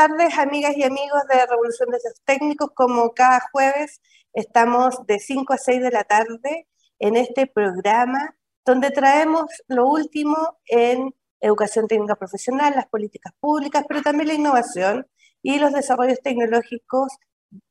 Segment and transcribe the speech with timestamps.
[0.00, 2.70] Tardes, amigas y amigos de Revolución de los Técnicos.
[2.74, 4.00] Como cada jueves,
[4.32, 6.66] estamos de 5 a 6 de la tarde
[6.98, 8.34] en este programa
[8.64, 15.06] donde traemos lo último en educación técnica profesional, las políticas públicas, pero también la innovación
[15.42, 17.12] y los desarrollos tecnológicos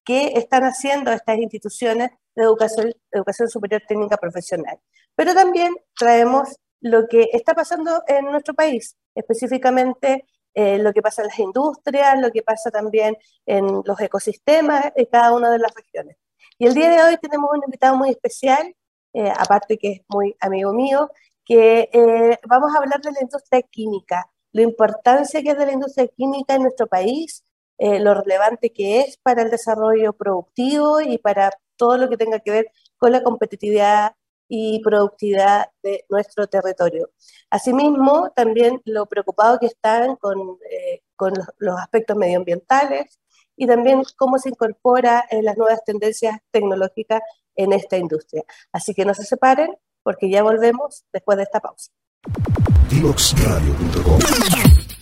[0.05, 4.77] que están haciendo estas instituciones de educación, educación superior técnica profesional.
[5.15, 10.27] Pero también traemos lo que está pasando en nuestro país, específicamente
[10.59, 13.15] eh, lo que pasa en las industrias, lo que pasa también
[13.45, 16.17] en los ecosistemas de cada una de las regiones.
[16.57, 18.75] Y el día de hoy tenemos un invitado muy especial,
[19.13, 21.09] eh, aparte que es muy amigo mío,
[21.45, 25.71] que eh, vamos a hablar de la industria química, la importancia que es de la
[25.71, 27.45] industria química en nuestro país,
[27.77, 32.51] lo relevante que es para el desarrollo productivo y para todo lo que tenga que
[32.51, 34.15] ver con la competitividad
[34.49, 37.11] y productividad de nuestro territorio.
[37.51, 43.19] Asimismo, también lo preocupado que están con, eh, con los, aspectos medioambientales
[43.55, 47.21] y también cómo se incorpora en las nuevas tendencias tecnológicas
[47.55, 48.43] en esta industria.
[48.71, 51.91] Así que no se separen porque ya volvemos después de esta pausa.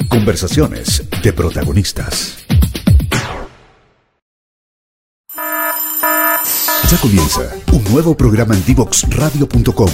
[0.09, 2.45] Conversaciones de protagonistas.
[6.89, 9.89] Ya comienza un nuevo programa en Divoxradio.com.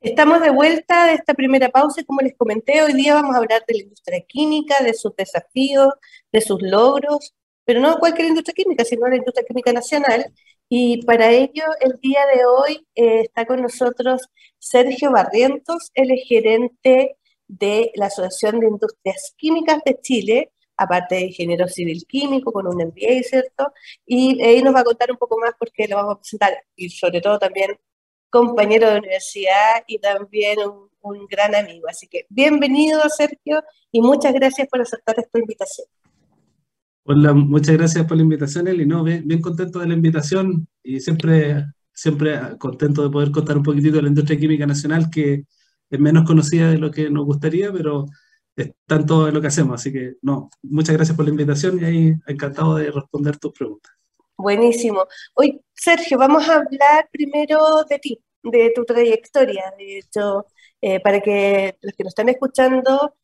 [0.00, 3.40] Estamos de vuelta de esta primera pausa y como les comenté, hoy día vamos a
[3.40, 5.92] hablar de la industria química, de sus desafíos,
[6.32, 7.34] de sus logros,
[7.66, 10.32] pero no cualquier industria química, sino la industria química nacional.
[10.70, 17.18] Y para ello, el día de hoy eh, está con nosotros Sergio Barrientos, el gerente
[17.48, 22.76] de la Asociación de Industrias Químicas de Chile, aparte de ingeniero civil químico con un
[22.76, 23.72] MBA, ¿cierto?
[24.06, 26.90] Y ahí nos va a contar un poco más porque lo vamos a presentar y
[26.90, 27.78] sobre todo también
[28.30, 30.58] compañero de universidad y también
[31.02, 31.86] un, gran amigo.
[31.88, 33.62] Así que bienvenido, Sergio,
[33.92, 35.86] y muchas gracias por aceptar esta invitación.
[37.04, 38.86] Hola, muchas gracias por la invitación, Eli.
[38.86, 43.62] No, bien, bien contento de la invitación y siempre, siempre contento de poder contar un
[43.62, 45.44] poquitito de la industria química nacional, que
[45.90, 48.06] es menos conocida de lo que nos gustaría, pero
[48.56, 49.80] es tanto lo que hacemos.
[49.80, 53.92] Así que, no, muchas gracias por la invitación y ahí encantado de responder tus preguntas.
[54.36, 55.06] Buenísimo.
[55.34, 59.72] Hoy, Sergio, vamos a hablar primero de ti, de tu trayectoria.
[59.78, 60.46] De hecho,
[60.80, 63.14] eh, para que los que nos están escuchando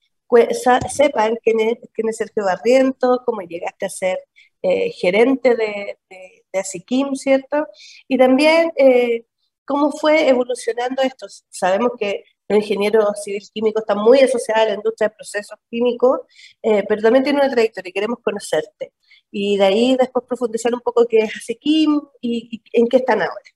[0.89, 4.19] sepan quién es, quién es Sergio Barriento, cómo llegaste a ser
[4.63, 7.67] eh, gerente de, de, de, ¿cierto?
[8.07, 9.27] Y también eh,
[9.65, 11.27] cómo fue evolucionando esto.
[11.51, 16.21] Sabemos que el ingeniero civil químico está muy asociado a la industria de procesos químicos,
[16.61, 18.93] eh, pero también tiene una trayectoria y queremos conocerte.
[19.31, 23.51] Y de ahí después profundizar un poco qué es ASEQUIM y, en qué están ahora.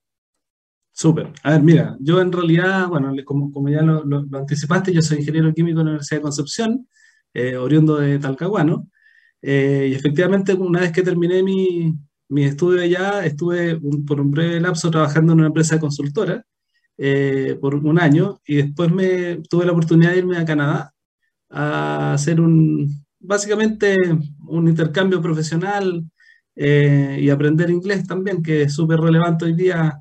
[0.93, 1.33] Súper.
[1.43, 5.53] A ver, mira, yo en realidad, bueno, como, como ya lo, anticipaste, yo soy ingeniero
[5.53, 6.89] químico en la Universidad de Concepción,
[7.33, 8.89] eh, oriundo de Talcahuano,
[9.43, 11.93] eh, y efectivamente una vez que terminé mi,
[12.29, 16.47] mi estudio allá, estuve por un breve lapso trabajando en una empresa consultora,
[16.97, 20.93] eh, por un año y después me tuve la oportunidad de irme a Canadá
[21.51, 23.97] a hacer un, básicamente
[24.47, 26.05] un intercambio profesional
[26.57, 30.01] eh, y aprender inglés también, que es súper relevante hoy día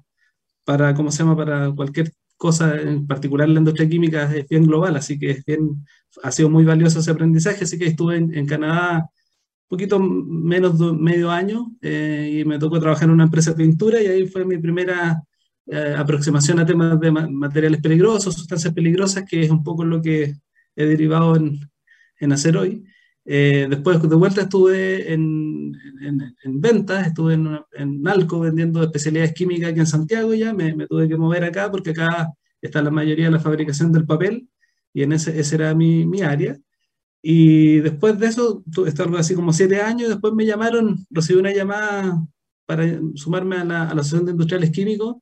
[0.63, 4.95] para, ¿cómo se llama?, para cualquier cosa, en particular la industria química es bien global,
[4.95, 5.85] así que es bien,
[6.21, 10.91] ha sido muy valioso ese aprendizaje, así que estuve en, Canadá un poquito menos de
[10.93, 14.45] medio año eh, y me tocó trabajar en una empresa de pintura y ahí fue
[14.45, 15.23] mi primera
[15.67, 20.35] eh, aproximación a temas de materiales peligrosos, sustancias peligrosas, que es un poco lo que
[20.75, 21.59] he derivado en,
[22.19, 22.83] en hacer hoy.
[23.25, 29.71] Eh, después de vuelta estuve en, en, ventas, estuve en, en Nalco vendiendo especialidades químicas
[29.71, 33.25] aquí en Santiago ya, me, me, tuve que mover acá porque acá está la mayoría
[33.25, 34.49] de la fabricación del papel
[34.93, 36.57] y en ese, ese era mi, mi área.
[37.21, 42.21] Y después de eso, estuve así como siete años, después me llamaron, recibí una llamada
[42.65, 42.83] para
[43.15, 45.17] sumarme a la, a la Asociación de Industriales Químicos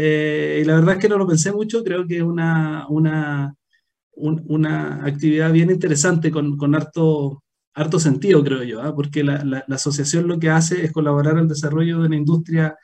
[0.00, 3.52] eh, y la verdad es que no lo pensé mucho, creo que es una, una,
[4.14, 7.42] una actividad bien interesante con, con harto,
[7.74, 8.94] harto sentido, creo yo, ¿ah?
[8.94, 12.76] porque la, la, asociación lo que hace es colaborar al desarrollo de una industria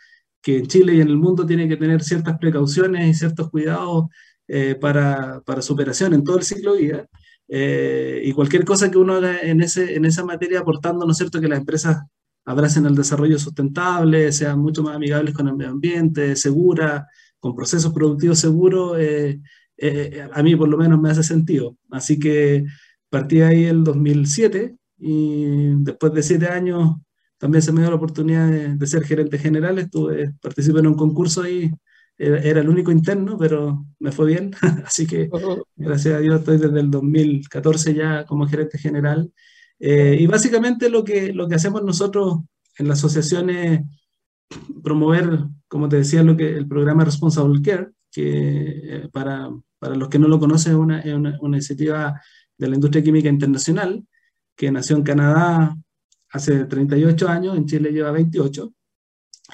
[0.42, 4.06] que en Chile y en el mundo tiene que tener ciertas precauciones y ciertos cuidados
[4.48, 7.06] eh, para, para, su operación en todo el ciclo de vida.
[7.46, 11.18] Eh, y cualquier cosa que uno haga en, ese, en esa materia aportando, ¿no es
[11.18, 11.98] cierto?, que las empresas
[12.44, 17.08] abracen el desarrollo sustentable, sean mucho más amigables con el medio ambiente, segura,
[17.38, 19.40] con procesos productivos seguros, eh,
[19.76, 21.76] eh, a mí por lo menos me hace sentido.
[21.90, 22.64] Así que
[23.08, 26.96] partí ahí el 2007 y después de siete años
[27.38, 31.42] también se me dio la oportunidad de, ser gerente general, estuve, participé en un concurso
[31.42, 31.70] ahí
[32.16, 34.52] era el único interno, pero me fue bien,
[34.86, 35.28] así que
[35.76, 39.32] gracias a Dios estoy desde el 2014 ya como gerente general.
[39.78, 42.40] Eh, y básicamente lo que, lo que hacemos nosotros
[42.78, 43.80] en la asociación es
[44.82, 50.08] promover, como te decía, lo que, el programa Responsible Care, que eh, para, para, los
[50.08, 52.20] que no lo conocen es una, una, una iniciativa
[52.56, 54.06] de la industria química internacional,
[54.56, 55.76] que nació en Canadá
[56.30, 58.72] hace 38 años, en Chile lleva 28,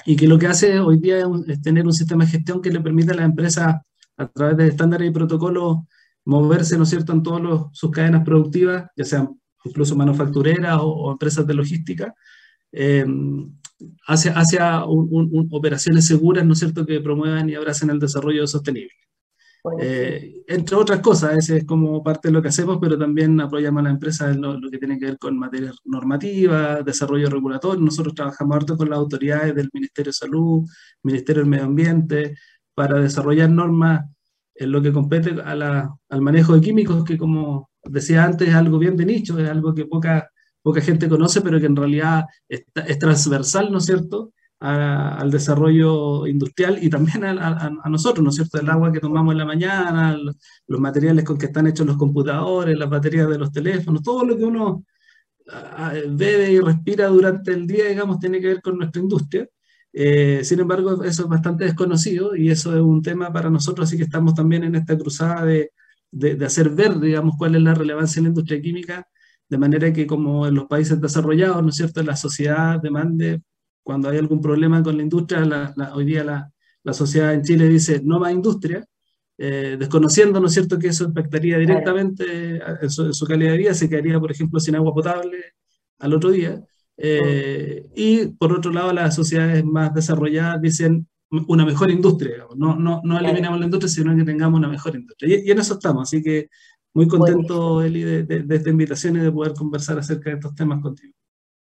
[0.05, 2.79] y que lo que hace hoy día es, tener un sistema de gestión que le
[2.79, 3.75] permite a las empresas,
[4.17, 5.77] a través de estándares y protocolos,
[6.25, 11.45] moverse, ¿no es cierto?, en todas sus cadenas productivas, ya sean incluso manufactureras o, empresas
[11.45, 12.13] de logística,
[12.71, 13.05] eh,
[14.07, 18.95] hacia, hacia operaciones seguras, ¿no es cierto?, que promuevan y abracen el desarrollo sostenible.
[19.79, 23.81] Eh, entre otras cosas, ese es como parte de lo que hacemos, pero también apoyamos
[23.81, 27.79] a la empresa en lo, que tiene que ver con materia normativa, desarrollo regulatorio.
[27.79, 30.67] Nosotros trabajamos harto con las autoridades del Ministerio de Salud,
[31.03, 32.35] Ministerio del Medio Ambiente,
[32.73, 34.05] para desarrollar normas
[34.55, 38.55] en lo que compete a la, al manejo de químicos, que como decía antes, es
[38.55, 40.29] algo bien de nicho, es algo que poca,
[40.61, 46.27] poca gente conoce, pero que en realidad es, es transversal, ¿no es cierto?, al desarrollo
[46.27, 48.59] industrial y también a, nosotros, ¿no es cierto?
[48.59, 50.15] El agua que tomamos en la mañana,
[50.67, 54.37] los materiales con que están hechos los computadores, las baterías de los teléfonos, todo lo
[54.37, 54.85] que uno
[56.09, 59.47] bebe y respira durante el día, digamos, tiene que ver con nuestra industria.
[59.93, 63.97] Eh, sin embargo, eso es bastante desconocido y eso es un tema para nosotros, así
[63.97, 65.71] que estamos también en esta cruzada de,
[66.11, 69.07] de, de hacer ver, digamos, cuál es la relevancia en la industria química,
[69.49, 73.41] de manera que como en los países desarrollados, ¿no es cierto?, la sociedad demande
[73.83, 78.19] cuando hay algún problema con la industria, hoy día la, sociedad en Chile dice no
[78.19, 78.85] más industria,
[79.37, 83.89] eh, desconociendo, ¿no es cierto?, que eso impactaría directamente en su, calidad de vida, se
[83.89, 85.37] quedaría, por ejemplo, sin agua potable
[85.99, 86.63] al otro día.
[86.97, 93.01] Eh, y por otro lado, las sociedades más desarrolladas dicen una mejor industria, no, no,
[93.03, 95.39] no eliminamos la industria, sino que tengamos una mejor industria.
[95.43, 96.49] Y, en eso estamos, así que
[96.93, 100.81] muy contento, Eli, de, de esta invitación y de poder conversar acerca de estos temas
[100.81, 101.13] contigo.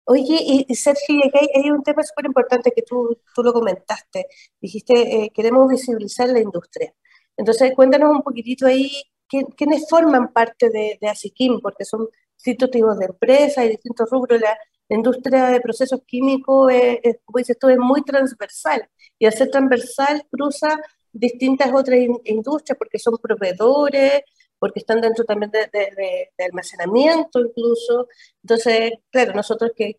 [0.07, 4.28] Oye, y, Sergio, hay, un tema súper importante que tú, tú lo comentaste.
[4.62, 6.94] Dijiste, eh, queremos visibilizar la industria.
[7.36, 8.92] Entonces, cuéntanos un poquitito ahí,
[9.28, 11.60] ¿quiénes forman parte de, de?
[11.62, 14.40] Porque son distintos tipos de empresas y distintos rubros.
[14.40, 14.56] La,
[14.90, 18.88] industria de procesos químicos, es, como dices tú, es muy transversal.
[19.18, 20.80] Y al ser transversal cruza
[21.12, 24.24] distintas otras industrias porque son proveedores,
[24.60, 28.08] porque están dentro también de, almacenamiento incluso.
[28.44, 29.98] Entonces, claro, nosotros que,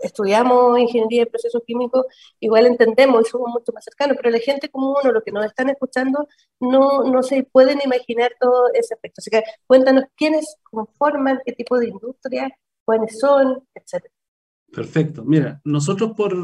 [0.00, 2.06] estudiamos ingeniería de procesos químicos,
[2.40, 5.44] igual entendemos y somos mucho más cercanos, pero la gente como uno, los que nos
[5.44, 6.28] están escuchando,
[6.60, 9.20] no, no se pueden imaginar todo ese aspecto.
[9.20, 12.48] Así que cuéntanos quiénes conforman, qué tipo de industria,
[12.88, 14.02] cuáles son, etc.
[14.72, 15.22] Perfecto.
[15.22, 16.34] Mira, nosotros por,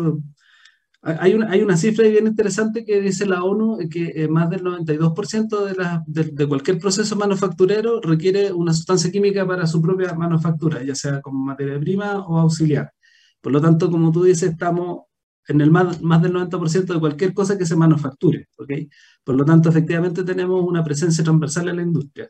[1.01, 4.63] hay una, hay una cifra bien interesante que dice la ONU que eh, más del
[4.63, 10.83] 92% de, la, de, cualquier proceso manufacturero requiere una sustancia química para su propia manufactura,
[10.83, 12.93] ya sea como materia prima o auxiliar.
[13.41, 15.05] Por lo tanto, como tú dices, estamos
[15.49, 18.49] en el más, más del 90% de cualquier cosa que se manufacture.
[18.59, 18.91] ¿okay?
[19.25, 22.29] Por lo tanto, efectivamente tenemos una presencia transversal en la industria.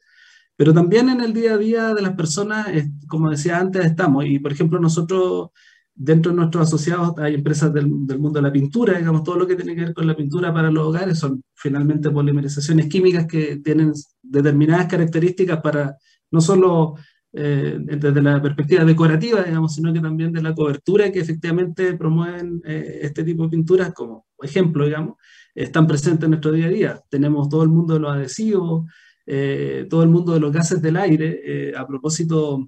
[0.57, 2.69] Pero también en el día a día de las personas,
[3.09, 4.25] como decía antes, estamos.
[4.27, 5.51] Y por ejemplo, nosotros
[5.97, 9.55] Dentro de nuestros asociados hay empresas del, mundo de la pintura, digamos, todo lo que
[9.55, 13.93] tiene que ver con la pintura para los hogares son finalmente polimerizaciones químicas que tienen
[14.21, 15.97] determinadas características para
[16.33, 16.97] no solo
[17.33, 22.61] eh, desde la perspectiva decorativa, digamos, sino que también de la cobertura que efectivamente promueven
[22.65, 25.15] eh, este tipo de pinturas, como ejemplo, digamos,
[25.55, 27.01] están presentes en nuestro día a día.
[27.09, 28.91] Tenemos todo el mundo de los adhesivos,
[29.27, 31.73] eh, todo el mundo de los gases del aire.
[31.77, 32.65] a propósito,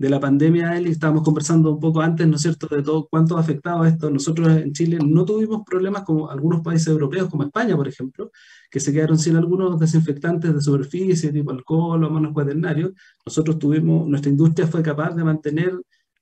[0.00, 3.36] de la pandemia, Eli, estábamos conversando un poco antes, ¿no es cierto?, de todo cuánto
[3.36, 4.08] ha afectado esto.
[4.10, 8.30] Nosotros en Chile no tuvimos problemas como algunos países europeos, como España, por ejemplo,
[8.70, 12.92] que se quedaron sin algunos desinfectantes de superficie, tipo alcohol o manos cuaternarios.
[13.26, 15.74] Nosotros tuvimos, nuestra industria fue capaz de mantener,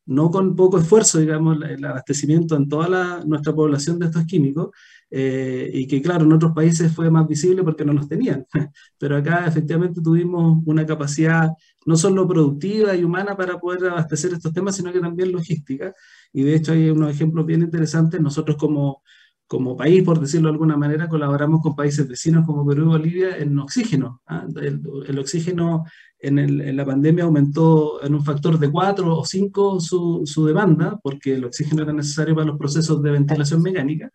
[0.09, 4.71] no con poco esfuerzo, digamos, el abastecimiento en toda nuestra población de estos químicos,
[5.11, 8.47] eh, y que claro, en otros países fue más visible porque no los tenían,
[8.99, 11.51] pero acá efectivamente tuvimos una capacidad
[11.87, 15.93] no solo productiva y humana para poder abastecer estos temas, sino que también logística,
[16.33, 19.03] y de hecho hay unos ejemplos bien interesantes, nosotros como,
[19.49, 23.39] como país, por decirlo de alguna manera, colaboramos con países vecinos como Perú y Bolivia
[23.39, 24.21] en oxígeno.
[24.27, 24.47] ¿ah?
[24.61, 25.85] El, oxígeno
[26.21, 31.35] en, en, la pandemia aumentó en un factor de 4 o 5 su, demanda, porque
[31.35, 34.11] el oxígeno era necesario para los procesos de ventilación mecánica.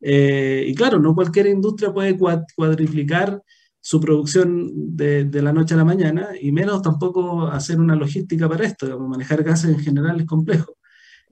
[0.00, 3.40] Eh, y claro, no cualquier industria puede cuadriplicar
[3.80, 8.48] su producción de, de, la noche a la mañana y menos tampoco hacer una logística
[8.48, 10.76] para esto, como manejar gases en general es complejo.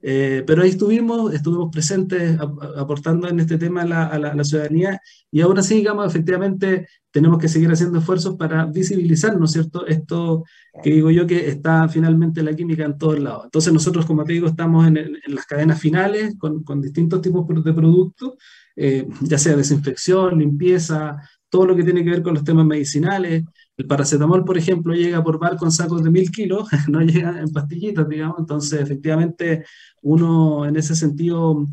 [0.03, 5.61] Eh, pero ahí estuvimos, estuvimos presentes aportando en este tema a la, ciudadanía y ahora
[5.61, 10.43] sí, digamos, efectivamente tenemos que seguir haciendo esfuerzos para visibilizar, ¿no es cierto?, esto
[10.81, 13.45] que digo yo que está finalmente la química en todos lados.
[13.45, 17.73] Entonces nosotros, como te digo, estamos en, las cadenas finales con, con, distintos tipos de
[17.73, 18.33] productos,
[18.75, 21.17] eh, ya sea desinfección, limpieza,
[21.49, 23.43] todo lo que tiene que ver con los temas medicinales,
[23.81, 27.51] el paracetamol, por ejemplo, llega por bar con sacos de mil kilos, no llega en
[27.51, 28.37] pastillitas, digamos.
[28.39, 29.65] Entonces, efectivamente,
[30.03, 31.67] uno en ese sentido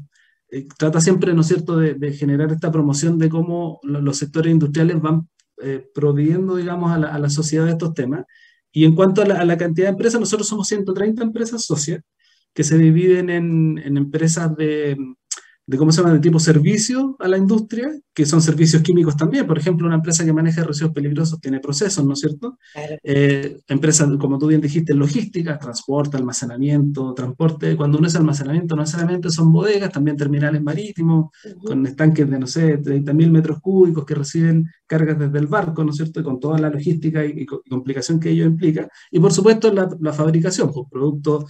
[0.51, 5.01] eh, trata siempre, ¿no es cierto?, de, generar esta promoción de cómo los sectores industriales
[5.03, 5.29] van
[5.63, 8.25] eh, proveyendo, digamos, a la, sociedad de estos temas.
[8.73, 12.03] Y en cuanto a la, cantidad de empresas, nosotros somos 130 empresas socias
[12.55, 14.97] que se dividen en empresas de
[15.69, 19.47] de cómo se llama, de tipo servicio a la industria, que son servicios químicos también.
[19.47, 22.59] Por ejemplo, una empresa que maneja residuos peligrosos tiene procesos, ¿no es cierto?
[23.03, 27.77] Eh, empresas, como tú bien dijiste, logística, transporte, almacenamiento, transporte.
[27.77, 31.33] Cuando uno es almacenamiento, no necesariamente son bodegas, también terminales marítimos,
[31.63, 35.91] con estanques de, no sé, 30.000 metros cúbicos que reciben cargas desde el barco, ¿no
[35.91, 36.21] es cierto?
[36.21, 38.89] Y con toda la logística y, complicación que ello implica.
[39.11, 41.45] Y por supuesto, la, la fabricación, pues productos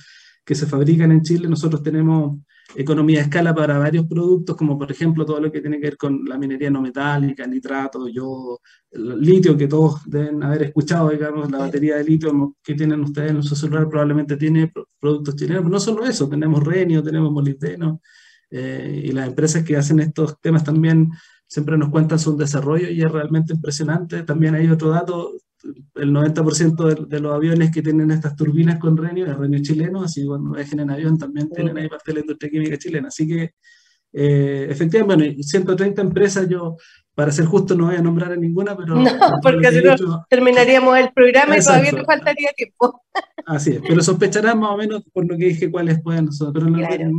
[0.44, 2.40] que se fabrican en Chile, nosotros tenemos
[2.76, 5.96] economía de escala para varios productos, como por ejemplo todo lo que tiene que ver
[5.96, 8.60] con la minería no metálica, nitrato, yodo,
[8.92, 13.42] litio, que todos deben haber escuchado, digamos, la batería de litio que tienen ustedes en
[13.42, 18.00] su celular probablemente tiene productos chilenos, pero no solo eso, tenemos renio, tenemos molibdeno,
[18.50, 21.10] eh, y las empresas que hacen estos temas también
[21.46, 24.22] siempre nos cuentan su desarrollo y es realmente impresionante.
[24.22, 25.32] También hay otro dato,
[25.94, 30.24] el 90% de, los aviones que tienen estas turbinas con renio es renio chileno, así
[30.24, 33.08] cuando viajen en avión también tienen ahí parte de la industria química chilena.
[33.08, 33.54] Así que,
[34.12, 36.76] eh, efectivamente, bueno, 130 empresas, yo,
[37.14, 38.94] para ser justo, no voy a nombrar a ninguna, pero...
[39.02, 43.02] No, porque si no, terminaríamos el programa y todavía nos faltaría tiempo.
[43.46, 46.48] Así es, pero sospecharán más o menos por lo que dije cuáles pueden ser.
[46.52, 46.68] Pero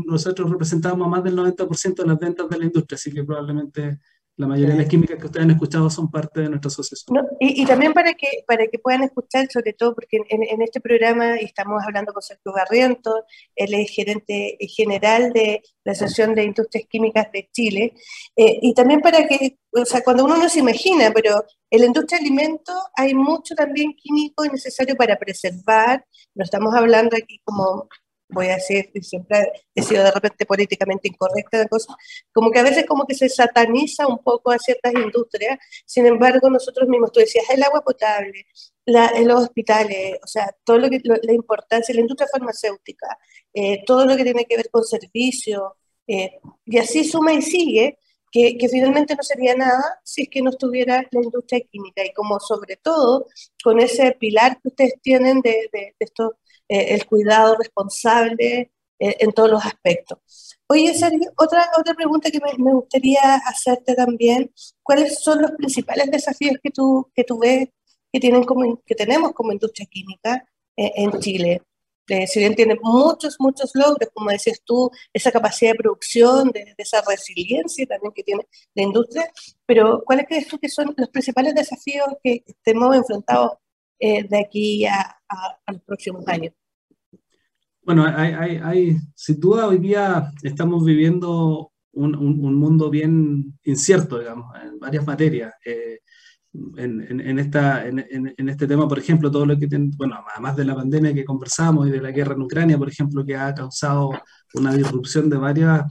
[0.06, 4.00] nosotros representamos más del 90% de las ventas de la industria, así que probablemente
[4.40, 7.28] la mayoría de las químicas que ustedes han escuchado son parte de nuestra asociación.
[7.42, 11.84] y, también para que, para que puedan escuchar, sobre todo porque en, este programa estamos
[11.86, 17.50] hablando con Sergio Barriento, él es gerente general de la Asociación de Industrias Químicas de
[17.52, 17.94] Chile,
[18.38, 21.88] eh, y también para que, o sea, cuando uno no se imagina, pero en la
[21.88, 27.90] industria de alimentos hay mucho también químico necesario para preservar, no estamos hablando aquí como
[28.30, 31.96] voy a decir, siempre he sido de repente políticamente incorrecta cosas,
[32.32, 36.50] como que a veces como que se sataniza un poco a ciertas industrias, sin embargo
[36.50, 38.46] nosotros mismos, tú decías, el agua potable,
[38.86, 43.18] la, los hospitales, o sea, todo lo que, la importancia, la industria farmacéutica,
[43.54, 45.64] eh, todo lo que tiene que ver con servicios,
[46.08, 47.98] eh, y así suma y sigue,
[48.32, 52.06] que, que, finalmente no sería nada si es que no estuviera la industria química.
[52.06, 53.26] Y como sobre todo
[53.64, 56.34] con ese pilar que ustedes tienen de, de, de estos
[56.70, 60.20] eh, el cuidado responsable eh, en todos los aspectos.
[60.68, 64.52] Oye, Sergio, otra, otra pregunta que me, gustaría hacerte también,
[64.84, 67.70] ¿cuáles son los principales desafíos que tú, que tú ves
[68.12, 70.48] que, tienen como, que tenemos como industria química
[70.78, 71.64] eh, en Chile?
[72.28, 77.04] si bien tiene muchos, muchos logros, como decías tú, esa capacidad de producción, de, esa
[77.08, 79.32] resiliencia también que tiene la industria,
[79.64, 83.52] pero ¿cuáles crees tú que son los principales desafíos que estemos enfrentados
[84.00, 86.54] de aquí a, a, los próximos años?
[87.82, 88.06] Bueno,
[89.16, 95.54] sin duda hoy día estamos viviendo un, un, mundo bien incierto, digamos, en varias materias.
[95.66, 96.00] Eh,
[96.78, 100.76] en, esta, en, este tema, por ejemplo, todo lo que, tiene, bueno, además de la
[100.76, 104.12] pandemia que conversamos y de la guerra en Ucrania, por ejemplo, que ha causado
[104.56, 105.84] una disrupción de varias,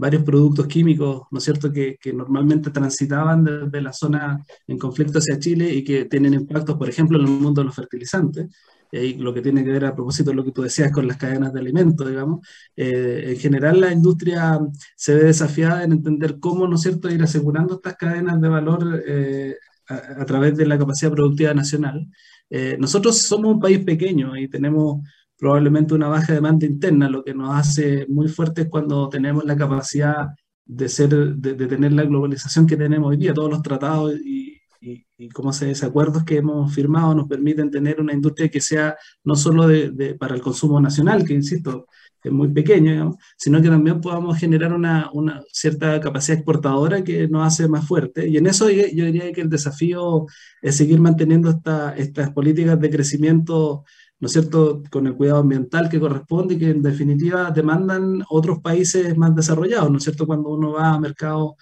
[0.00, 5.38] varios productos químicos, ¿no es cierto?, que, normalmente transitaban desde la zona en conflicto hacia
[5.38, 8.48] Chile y que tienen impactos, por ejemplo, en el mundo de los fertilizantes
[8.92, 11.16] y lo que tiene que ver a propósito de lo que tú decías con las
[11.16, 12.40] cadenas de alimentos, digamos,
[12.76, 14.58] eh, en general la industria
[14.96, 19.02] se ve desafiada en entender cómo, ¿no es cierto?, ir asegurando estas cadenas de valor
[19.06, 19.54] eh,
[19.86, 22.08] a, través de la capacidad productiva nacional.
[22.48, 25.02] Eh, nosotros somos un país pequeño y tenemos
[25.40, 30.28] probablemente una baja demanda interna, lo que nos hace muy fuertes cuando tenemos la capacidad
[30.64, 34.60] de, ser, de, de tener la globalización que tenemos hoy día, todos los tratados y,
[34.80, 38.96] y, y cómo se acuerdos que hemos firmado nos permiten tener una industria que sea
[39.24, 41.86] no solo de, para el consumo nacional, que insisto,
[42.22, 47.46] es muy pequeño, sino que también podamos generar una, una, cierta capacidad exportadora que nos
[47.46, 48.28] hace más fuerte.
[48.28, 50.26] Y en eso yo, diría que el desafío
[50.60, 53.84] es seguir manteniendo esta, estas políticas de crecimiento,
[54.20, 58.60] ¿no es cierto?, con el cuidado ambiental que corresponde y que en definitiva demandan otros
[58.60, 61.52] países más desarrollados, ¿no es cierto?, cuando uno va a mercados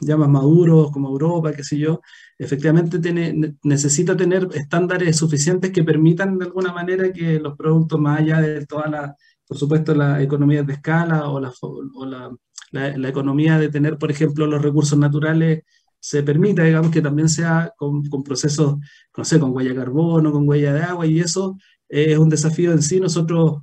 [0.00, 2.00] ya más maduros como Europa, qué sé yo,
[2.38, 8.20] efectivamente tiene, necesita tener estándares suficientes que permitan de alguna manera que los productos, más
[8.20, 9.12] allá de todas las
[9.46, 12.34] por supuesto, la economía de escala o, la, o la,
[12.72, 15.62] la, economía de tener, por ejemplo, los recursos naturales
[16.00, 18.76] se permita, digamos, que también sea con, con, procesos,
[19.16, 21.56] no sé, con huella de carbono, con huella de agua, y eso
[21.88, 23.00] es un desafío en sí.
[23.00, 23.62] Nosotros,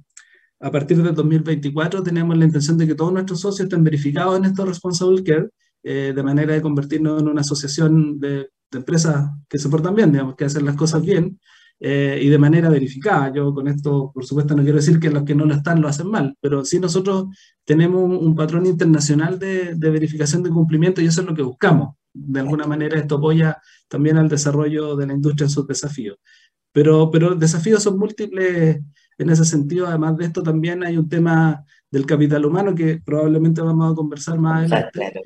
[0.59, 4.45] a partir de 2024, tenemos la intención de que todos nuestros socios estén verificados en
[4.45, 5.49] esto Responsible Care,
[5.83, 10.11] eh, de manera de convertirnos en una asociación de, de, empresas que se portan bien,
[10.11, 11.39] digamos, que hacen las cosas bien,
[11.83, 13.33] eh, y de manera verificada.
[13.33, 15.87] Yo con esto, por supuesto, no quiero decir que los que no lo están lo
[15.87, 17.25] hacen mal, pero sí nosotros
[17.65, 21.95] tenemos un, patrón internacional de, de, verificación de cumplimiento y eso es lo que buscamos.
[22.13, 26.17] De alguna manera esto apoya también al desarrollo de la industria en sus desafíos.
[26.71, 28.79] Pero, pero desafíos son múltiples
[29.17, 29.87] en ese sentido.
[29.87, 34.39] Además de esto también hay un tema del capital humano que probablemente vamos a conversar
[34.39, 35.21] más adelante.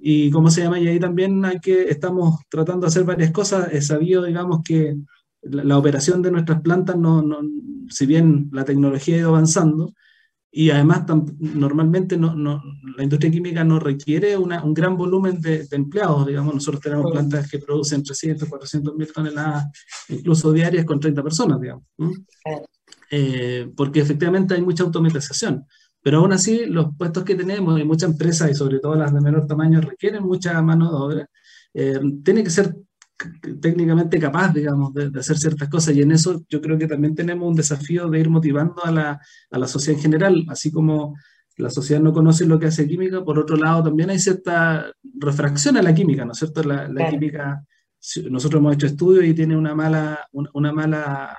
[0.00, 3.72] Y cómo se llama, y ahí también hay que, estamos tratando de hacer varias cosas.
[3.72, 4.96] He sabido, digamos, que
[5.42, 7.38] la, operación de nuestras plantas, no, no,
[7.88, 9.92] si bien la tecnología ha ido avanzando,
[10.50, 11.04] y además
[11.38, 12.62] normalmente no, no,
[12.96, 17.50] la industria química no requiere una, un gran volumen de, empleados, digamos, nosotros tenemos plantas
[17.50, 19.66] que producen 300, 400 mil toneladas,
[20.08, 21.84] incluso diarias con 30 personas, digamos,
[23.10, 25.66] eh, porque efectivamente hay mucha automatización.
[26.00, 29.20] Pero aún así, los puestos que tenemos y muchas empresas, y sobre todo las de
[29.20, 31.30] menor tamaño, requieren mucha mano de obra.
[31.74, 32.74] Eh, tiene que ser
[33.60, 35.94] técnicamente capaz, digamos, de, hacer ciertas cosas.
[35.94, 39.20] Y en eso yo creo que también tenemos un desafío de ir motivando a la,
[39.50, 41.14] a la sociedad en general, así como
[41.56, 45.76] la sociedad no conoce lo que hace química, por otro lado también hay cierta refracción
[45.76, 46.62] a la química, ¿no es cierto?
[46.62, 47.64] La, la química,
[48.30, 51.36] nosotros hemos hecho estudios y tiene una mala, una, mala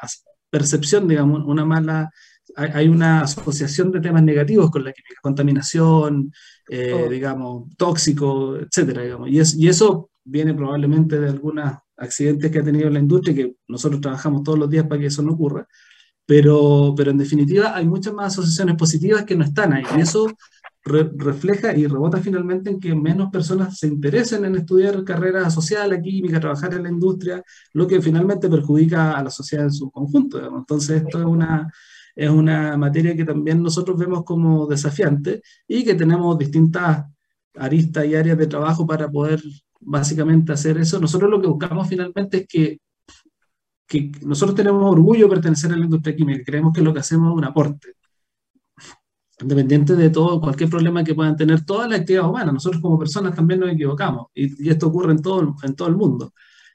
[0.49, 2.11] percepción, digamos, una mala,
[2.57, 6.33] hay, una asociación de temas negativos con la química, contaminación,
[6.69, 9.29] eh, digamos, tóxico, etcétera, digamos.
[9.29, 13.55] Y, es, y eso viene probablemente de algunos accidentes que ha tenido la industria, que
[13.67, 15.67] nosotros trabajamos todos los días para que eso no ocurra,
[16.25, 20.27] pero, pero en definitiva hay muchas más asociaciones positivas que no están ahí, y eso
[20.83, 25.89] refleja y rebota finalmente en que menos personas se interesen en estudiar carreras asociadas a
[25.89, 29.91] la química, trabajar en la industria, lo que finalmente perjudica a la sociedad en su
[29.91, 30.39] conjunto.
[30.57, 31.71] Entonces, esto es una,
[32.15, 37.05] es una materia que también nosotros vemos como desafiante y que tenemos distintas
[37.55, 39.41] aristas y áreas de trabajo para poder
[39.79, 40.99] básicamente hacer eso.
[40.99, 42.79] Nosotros lo que buscamos finalmente es que,
[43.87, 47.31] que nosotros tenemos orgullo de pertenecer a la industria química, creemos que lo que hacemos
[47.31, 47.93] es un aporte,
[49.41, 52.53] independiente de todo, cualquier problema que puedan tener todas las actividades humanas.
[52.53, 55.95] Nosotros como personas también nos equivocamos y, y, esto ocurre en todo, en todo el
[55.95, 56.33] mundo.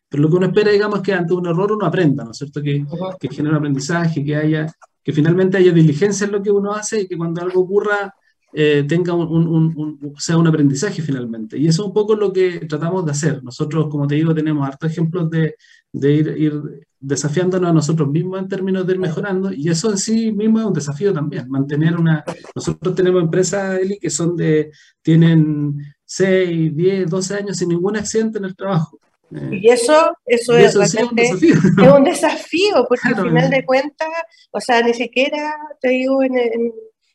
[0.08, 2.38] Pero lo que uno espera, digamos, es que ante un error uno aprenda, ¿no es
[2.38, 2.62] cierto?
[2.62, 2.84] Que,
[3.18, 7.08] que genere aprendizaje, que haya, que finalmente haya diligencia en lo que uno hace y
[7.08, 8.14] que cuando algo ocurra
[8.56, 11.58] eh, tenga un, sea un aprendizaje finalmente.
[11.58, 13.42] Y eso es un poco lo que tratamos de hacer.
[13.42, 15.56] Nosotros, como te digo, tenemos hartos ejemplos de,
[15.92, 16.62] de ir, ir,
[17.00, 20.66] desafiándonos a nosotros mismos en términos de ir mejorando, y eso en sí mismo es
[20.66, 22.24] un desafío también, mantener una...
[22.54, 24.70] Nosotros tenemos empresas, Eli, que son de...
[25.02, 28.98] tienen 6, 10, 12 años sin ningún accidente en el trabajo.
[29.34, 31.54] Eh, y eso, eso, es, un desafío.
[31.84, 34.08] es un desafío, porque al final de cuentas,
[34.52, 36.72] o sea, ni siquiera, te digo, en, en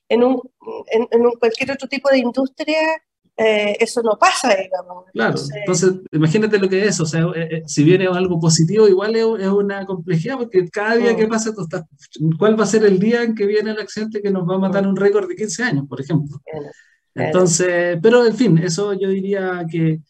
[0.10, 0.42] en, un,
[0.92, 2.78] en, un cualquier otro tipo de industria
[3.42, 5.06] eh, eso no pasa, digamos.
[5.14, 9.16] Claro, entonces, imagínate lo que es, o sea, eh, eh, si viene algo positivo, igual
[9.16, 11.54] es, es, una complejidad, porque cada día que pasa,
[12.38, 14.60] ¿cuál va a ser el día en que viene el accidente que nos va a
[14.60, 16.42] matar un récord de 15 años, por ejemplo?
[17.16, 20.02] Entonces, pero en fin, eso yo diría que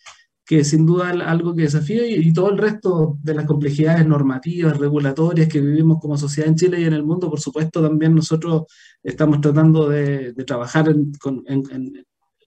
[0.50, 5.48] que sin duda algo que desafía y, todo el resto de las complejidades normativas, regulatorias
[5.48, 8.64] que vivimos como sociedad en Chile y en el mundo, por supuesto, también nosotros
[9.04, 11.12] estamos tratando de, trabajar en,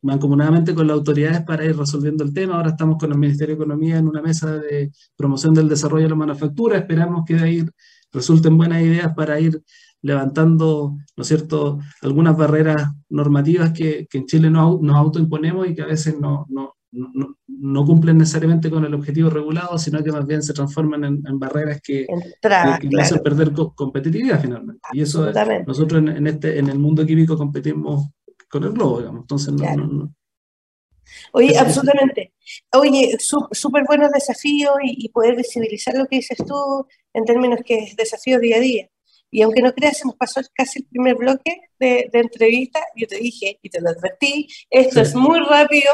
[0.03, 2.57] mancomunadamente con las autoridades para ir resolviendo el tema.
[2.57, 6.11] Ahora estamos con el Ministerio de Economía en una mesa de promoción del desarrollo de
[6.11, 6.79] la manufactura.
[6.79, 7.65] Esperamos que de ahí
[8.11, 9.63] resulten buenas ideas para ir
[10.01, 15.83] levantando, ¿no es cierto?, algunas barreras normativas que, en Chile no, nos autoimponemos y que
[15.83, 20.27] a veces no, no, no, no, cumplen necesariamente con el objetivo regulado, sino que más
[20.27, 22.07] bien se transforman en, barreras que,
[22.41, 24.81] que, hacen perder competitividad finalmente.
[24.93, 25.31] Y eso
[25.67, 28.11] nosotros en, este, en el mundo químico competimos
[28.49, 29.23] con el globo, digamos.
[29.23, 30.13] Entonces, no,
[31.33, 32.33] Oye, absolutamente.
[32.73, 37.79] Oye, súper buenos desafíos y, y, poder visibilizar lo que dices tú en términos que
[37.79, 38.92] es desafío día a día.
[39.33, 42.81] Y aunque no creas, se nos pasó casi el primer bloque de, entrevista.
[42.95, 45.91] Yo te dije y te lo advertí, esto es muy rápido,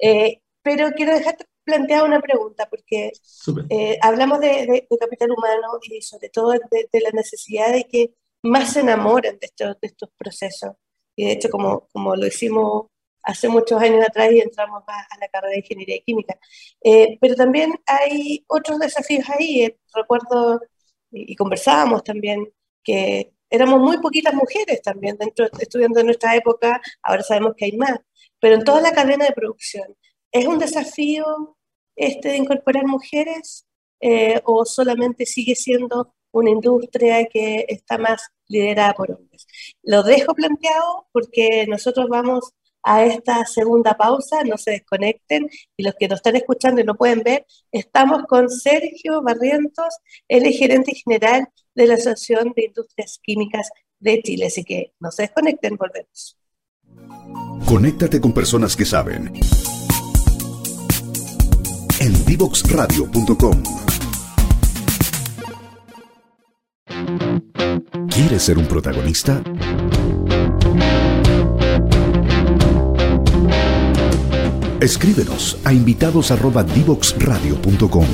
[0.00, 3.12] eh, pero quiero dejarte plantear una pregunta, porque
[3.68, 8.80] eh, hablamos de, capital humano y sobre todo de, la necesidad de que más se
[8.80, 10.72] enamoren de estos, de estos procesos.
[11.14, 12.86] Y de hecho, como, como lo hicimos
[13.22, 16.38] hace muchos años atrás y entramos a, la carrera de ingeniería química.
[16.82, 19.72] Eh, pero también hay otros desafíos ahí.
[19.94, 20.60] recuerdo,
[21.12, 22.50] y, y conversábamos también,
[22.82, 27.76] que éramos muy poquitas mujeres también dentro, estudiando en nuestra época, ahora sabemos que hay
[27.76, 27.98] más,
[28.38, 29.96] pero en toda la cadena de producción.
[30.32, 31.56] ¿Es un desafío
[31.96, 33.66] este de incorporar mujeres
[34.00, 39.46] eh, o solamente sigue siendo una industria que está más liderada por hombres?
[39.82, 45.94] Lo dejo planteado porque nosotros vamos a esta segunda pausa, no se desconecten y los
[45.98, 51.48] que nos están escuchando y no pueden ver, estamos con Sergio Barrientos, el gerente general
[51.74, 56.36] de la Asociación de Industrias Químicas de Chile, así que no se desconecten, volvemos.
[57.66, 59.32] Conéctate con personas que saben.
[62.00, 63.62] En divoxradio.com.
[68.08, 69.40] ¿Quieres ser un protagonista?
[74.80, 78.06] Escríbenos a invitados@divoxradio.com.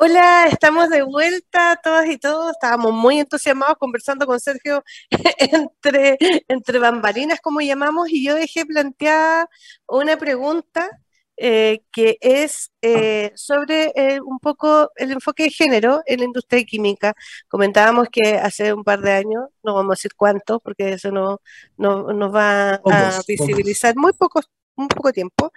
[0.00, 2.52] Hola, estamos de vuelta todas y todos.
[2.52, 4.84] Estábamos muy entusiasmados conversando con Sergio
[5.38, 9.48] entre, entre bambalinas, como llamamos, y yo dejé planteada
[9.88, 10.88] una pregunta
[11.36, 16.62] eh, que es eh, sobre eh, un poco el enfoque de género en la industria
[16.64, 17.14] química.
[17.48, 21.40] Comentábamos que hace un par de años, no vamos a decir cuánto, porque eso no,
[21.76, 24.42] no nos va a visibilizar muy poco,
[24.76, 25.52] muy poco tiempo,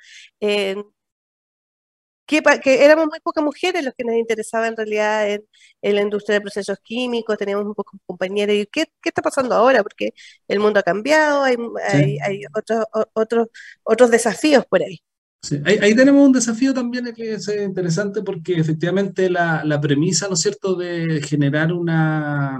[2.26, 6.36] que, que, éramos muy pocas mujeres los que nos interesaba en realidad en, la industria
[6.36, 8.56] de procesos químicos, teníamos un poco compañeros.
[8.56, 9.84] ¿Y qué, qué, está pasando ahora?
[9.84, 10.14] Porque
[10.48, 11.56] el mundo ha cambiado, hay,
[11.90, 13.48] hay, hay otros, otros,
[13.84, 15.00] otros desafíos por ahí.
[15.44, 20.36] Sí, ahí, tenemos un desafío también que es interesante porque efectivamente la, la premisa, ¿no
[20.36, 22.60] es cierto?, de generar una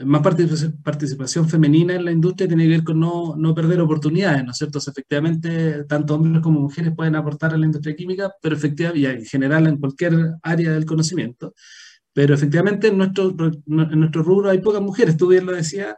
[0.00, 4.50] más participación femenina en la industria tiene que ver con no, no perder oportunidades, ¿no
[4.50, 4.78] es cierto?
[4.78, 9.24] efectivamente, tanto hombres como mujeres pueden aportar a la industria química, pero efectivamente, y en
[9.24, 11.54] general en cualquier área del conocimiento,
[12.12, 15.94] pero efectivamente en nuestro, en nuestro rubro hay pocas mujeres, tú bien lo decías,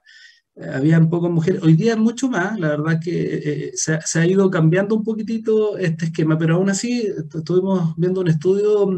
[0.72, 1.62] habían pocas mujeres.
[1.62, 5.76] Hoy día mucho más, la verdad que eh, se, se, ha ido cambiando un poquitito
[5.78, 8.88] este esquema, pero aún así estuvimos viendo un estudio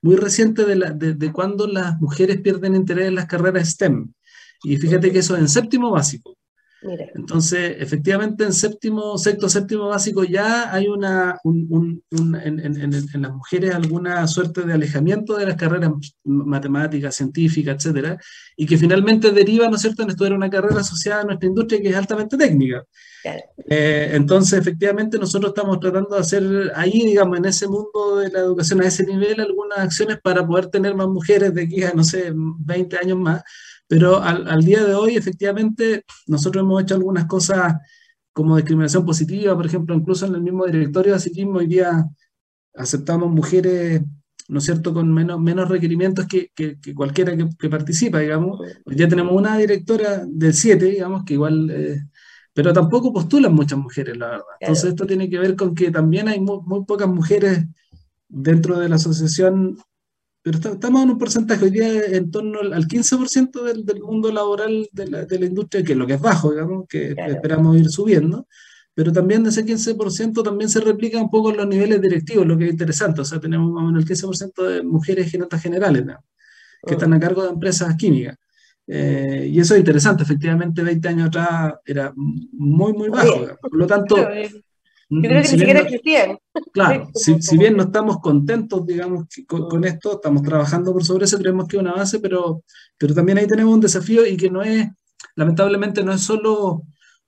[0.00, 4.12] muy reciente de, la, de, de cuando las mujeres pierden interés en las carreras STEM.
[4.64, 6.36] Y fíjate que eso en séptimo básico.
[7.14, 13.22] Entonces, efectivamente, en séptimo, sexto, séptimo básico ya hay una, un, un, en, en, en,
[13.22, 15.92] las mujeres alguna suerte de alejamiento de las carreras
[16.24, 18.18] matemáticas, científicas, etcétera,
[18.56, 21.80] y que finalmente deriva, ¿no es cierto?, en estudiar una carrera asociada a nuestra industria
[21.80, 22.84] que es altamente técnica.
[23.68, 28.40] Eh, entonces, efectivamente, nosotros estamos tratando de hacer ahí, digamos, en ese mundo de la
[28.40, 32.02] educación a ese nivel, algunas acciones para poder tener más mujeres de aquí a, no
[32.02, 33.42] sé, 20 años más
[33.92, 37.74] pero al, día de hoy, efectivamente, nosotros hemos hecho algunas cosas
[38.32, 42.08] como discriminación positiva, por ejemplo, incluso en el mismo directorio de psiquismo hoy día
[42.74, 44.00] aceptamos mujeres,
[44.48, 48.60] ¿no es cierto?, con menos, menos requerimientos que, que, cualquiera que, participa, digamos.
[48.86, 51.68] Hoy día tenemos una directora del 7, digamos, que igual...
[51.70, 52.00] Eh,
[52.54, 54.44] pero tampoco postulan muchas mujeres, la verdad.
[54.58, 57.66] Entonces esto tiene que ver con que también hay muy, muy pocas mujeres
[58.26, 59.76] dentro de la asociación
[60.42, 64.88] pero estamos en un porcentaje hoy día en torno al 15% del, del, mundo laboral
[64.90, 67.88] de la, de la, industria, que es lo que es bajo, digamos, que esperamos ir
[67.90, 68.48] subiendo,
[68.94, 72.58] pero también de ese 15% también se replica un poco en los niveles directivos, lo
[72.58, 76.04] que es interesante, o sea, tenemos más o menos el 15% de mujeres gerentes generales,
[76.84, 78.36] que están a cargo de empresas químicas.
[78.86, 83.46] Eh, y eso es interesante, efectivamente 20 años atrás era muy, muy bajo.
[83.60, 84.16] Por lo tanto,
[85.12, 86.38] yo creo que ni siquiera existían.
[86.72, 91.38] Claro, si, si, bien no estamos contentos, digamos, con, esto, estamos trabajando por sobre eso,
[91.38, 92.62] creemos que es una base, pero,
[92.96, 94.88] pero también ahí tenemos un desafío y que no es,
[95.36, 96.84] lamentablemente, no es solo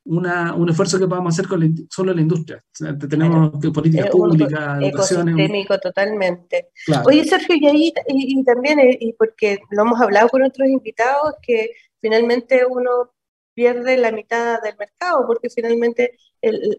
[0.06, 2.62] una, un esfuerzo que podamos hacer con solo la industria.
[3.08, 5.36] tenemos que políticas públicas, educación.
[5.82, 6.68] totalmente.
[7.04, 11.34] Oye, Sergio, y ahí y, también, eh, y porque lo hemos hablado con otros invitados,
[11.42, 11.70] que
[12.00, 13.12] finalmente uno
[13.54, 16.18] pierde la mitad del mercado, porque finalmente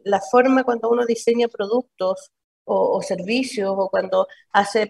[0.04, 2.32] la forma cuando uno diseña productos
[2.66, 4.90] o, servicios o cuando hace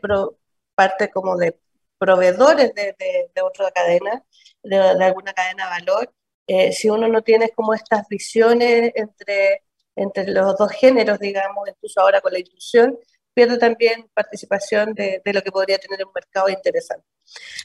[0.75, 1.59] parte como de
[1.97, 2.95] proveedores de,
[3.33, 4.23] de, otra cadena,
[4.63, 6.13] de, alguna cadena de valor,
[6.47, 9.63] eh, si uno no tiene como estas visiones entre,
[9.95, 12.97] entre los dos géneros, digamos, incluso ahora con la inclusión,
[13.33, 17.05] pierde también participación de, de, lo que podría tener un mercado interesante.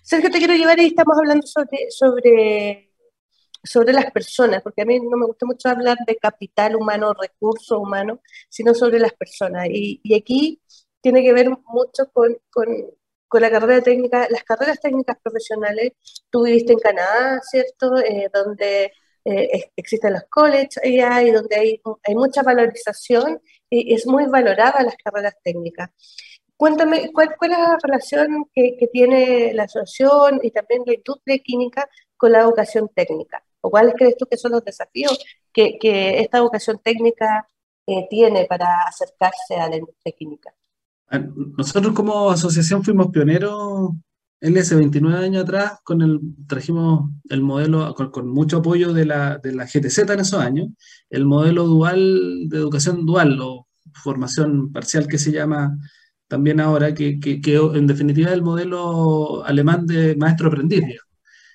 [0.02, 2.89] Sergio, te quiero llevar y estamos hablando sobre, sobre
[3.62, 7.78] sobre las personas, porque a mí no me gusta mucho hablar de capital humano, recurso
[7.78, 9.68] humano, sino sobre las personas.
[9.70, 10.60] Y, y aquí
[11.00, 12.66] tiene que ver mucho con, con,
[13.28, 15.92] con, la carrera técnica, las carreras técnicas profesionales.
[16.30, 17.98] Tú viviste en Canadá, ¿cierto?
[17.98, 18.92] Eh, donde
[19.24, 24.82] eh, existen los colleges allá y donde hay, hay mucha valorización y es muy valorada
[24.82, 25.90] las carreras técnicas.
[26.60, 32.32] Cuéntame, ¿cuál, es la relación que, tiene la asociación y también la industria química con
[32.32, 33.42] la educación técnica?
[33.60, 35.18] ¿O cuáles crees tú que son los desafíos
[35.52, 35.78] que,
[36.20, 37.46] esta educación técnica
[37.86, 40.54] eh, tiene para acercarse a la industria química?
[41.08, 41.20] Ah,
[41.58, 43.90] nosotros como asociación fuimos pioneros
[44.40, 49.38] en ese 29 años atrás, con el, trajimos el modelo, con, mucho apoyo de la,
[49.38, 50.68] de la GTZ en esos años,
[51.10, 55.76] el modelo dual de educación dual o formación parcial que se llama
[56.26, 57.40] también ahora, que, que,
[57.74, 60.84] en definitiva es el modelo alemán de maestro-aprendiz,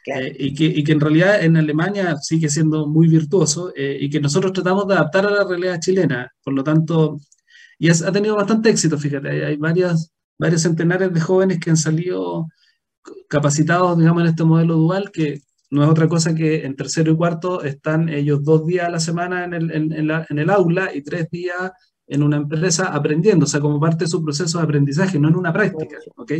[0.06, 4.10] eh, y, que, y, que, en realidad en Alemania sigue siendo muy virtuoso eh, y
[4.10, 6.32] que nosotros tratamos de adaptar a la realidad chilena.
[6.44, 7.20] Por lo tanto,
[7.80, 11.78] y ha tenido bastante éxito, fíjate, hay, hay varias, varios centenares de jóvenes que han
[11.78, 12.48] salido
[13.28, 15.42] capacitados, digamos, en este modelo dual, que
[15.72, 19.00] no es otra cosa que en tercero y cuarto están ellos dos días a la
[19.00, 21.72] semana en el, en, en el aula y tres días
[22.08, 25.36] en una empresa aprendiendo, o sea, como parte de su proceso de aprendizaje, no en
[25.36, 26.32] una práctica, ¿ok?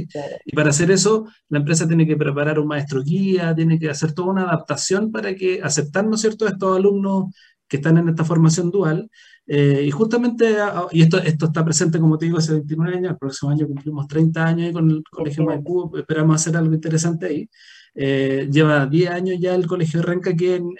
[0.46, 4.14] Y para hacer eso, la empresa tiene que preparar un maestro guía, tiene que hacer
[4.14, 7.34] toda una adaptación para que aceptar, ¿no es cierto?, estos alumnos
[7.68, 9.10] que están en esta formación dual.
[9.48, 13.12] Eh, y justamente, ah, y esto, esto está presente, como te digo, hace 29 años,
[13.12, 17.28] el próximo año cumplimos 30 años y con el Colegio Maipú, esperamos hacer algo interesante
[17.28, 17.50] ahí.
[17.98, 20.76] Eh, lleva 10 años ya el Colegio de Renca aquí en,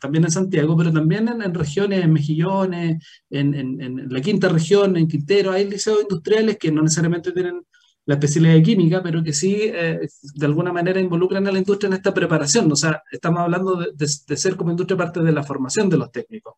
[0.00, 5.52] también en Santiago, pero también en, regiones, en Mejillones, en, la quinta región, en Quintero,
[5.52, 7.62] hay liceos industriales que no necesariamente tienen
[8.06, 10.00] la especialidad de química, pero que sí eh,
[10.34, 12.72] de alguna manera involucran a la industria en esta preparación.
[12.72, 16.54] O sea, estamos hablando de, ser como industria parte de la formación de los técnicos.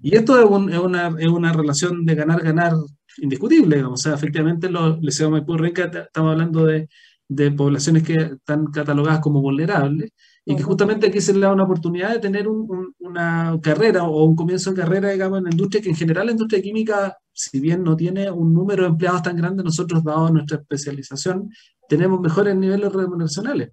[0.00, 2.72] Y esto es, una, es una, relación de ganar-ganar
[3.18, 3.84] indiscutible.
[3.84, 6.88] O sea, efectivamente los liceos Maipú Renca estamos hablando de
[7.28, 10.10] de poblaciones que están catalogadas como vulnerables
[10.44, 14.34] y que justamente aquí se le da una oportunidad de tener una carrera o un
[14.34, 17.84] comienzo de carrera, digamos, en la industria que en general la industria química, si bien
[17.84, 21.50] no tiene un número de empleados tan grande, nosotros, dado nuestra especialización,
[21.86, 23.72] tenemos mejores niveles remuneracionales.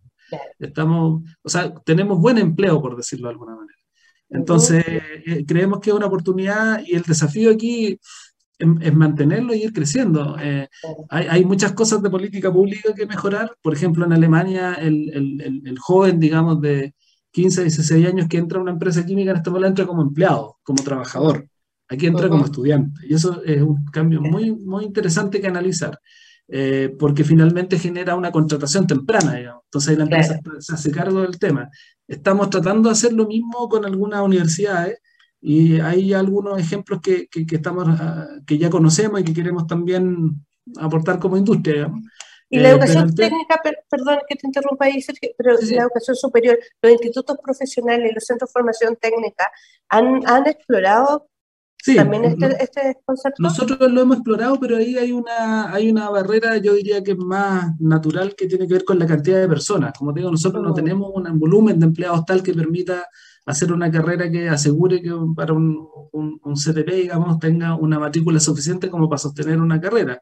[0.59, 3.79] Estamos, o sea, tenemos buen empleo, por decirlo de alguna manera.
[4.29, 7.99] Entonces, eh, creemos que es una oportunidad y el desafío aquí
[8.57, 10.37] es mantenerlo y ir creciendo.
[10.39, 10.67] Eh,
[11.09, 13.51] hay, hay, muchas cosas de política pública que mejorar.
[13.61, 16.93] Por ejemplo, en Alemania, el, el, el, joven, digamos, de
[17.31, 20.57] 15, 16 años que entra a una empresa química en este momento entra como empleado,
[20.63, 21.47] como trabajador.
[21.87, 23.01] Aquí entra como estudiante.
[23.07, 25.99] Y eso es un cambio muy, muy interesante que analizar.
[26.47, 29.63] Eh, porque finalmente genera una contratación temprana, digamos.
[29.65, 31.69] Entonces ahí la empresa se hace cargo del tema.
[32.07, 34.99] Estamos tratando de hacer lo mismo con algunas universidades
[35.47, 40.43] y hay algunos ejemplos que, que, estamos, ah, que ya conocemos y que queremos también
[40.77, 41.91] aportar como industria.
[42.49, 46.57] Y la eh, educación técnica, perdón que te interrumpa ahí, Sergio, pero la educación superior,
[46.81, 49.51] los institutos profesionales, los centros de formación técnica,
[49.87, 51.29] ¿han, han explorado
[51.95, 53.43] también este, este, concepto?
[53.43, 57.79] Nosotros lo hemos explorado, pero ahí hay una, hay una barrera, yo diría que más
[57.79, 59.93] natural, que tiene que ver con la cantidad de personas.
[59.95, 60.73] Como digo, nosotros no oh.
[60.73, 63.05] tenemos un volumen de empleados tal que permita
[63.45, 68.89] hacer una carrera que asegure que para un, un, CTP, digamos, tenga una matrícula suficiente
[68.89, 70.21] como para sostener una carrera.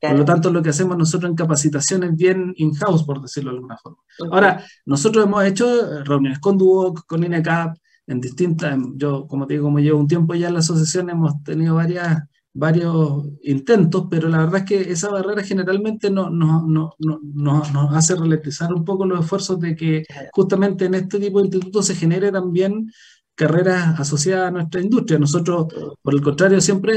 [0.00, 3.56] Por lo tanto, lo que hacemos nosotros en capacitación es bien in-house, por decirlo de
[3.56, 3.98] alguna forma.
[4.32, 7.76] Ahora, nosotros hemos hecho eh, reuniones con Duoc, con INECAP,
[8.08, 11.40] en distintas, yo como te digo, como llevo un tiempo ya en la asociación, hemos
[11.44, 12.18] tenido varias
[12.54, 16.92] varios intentos, pero la verdad es que esa barrera generalmente no, no, no,
[17.38, 21.86] nos hace ralentizar un poco los esfuerzos de que justamente en este tipo de institutos
[21.86, 22.90] se genere también
[23.34, 25.18] carreras asociadas a nuestra industria.
[25.18, 26.94] Nosotros, por el contrario, siempre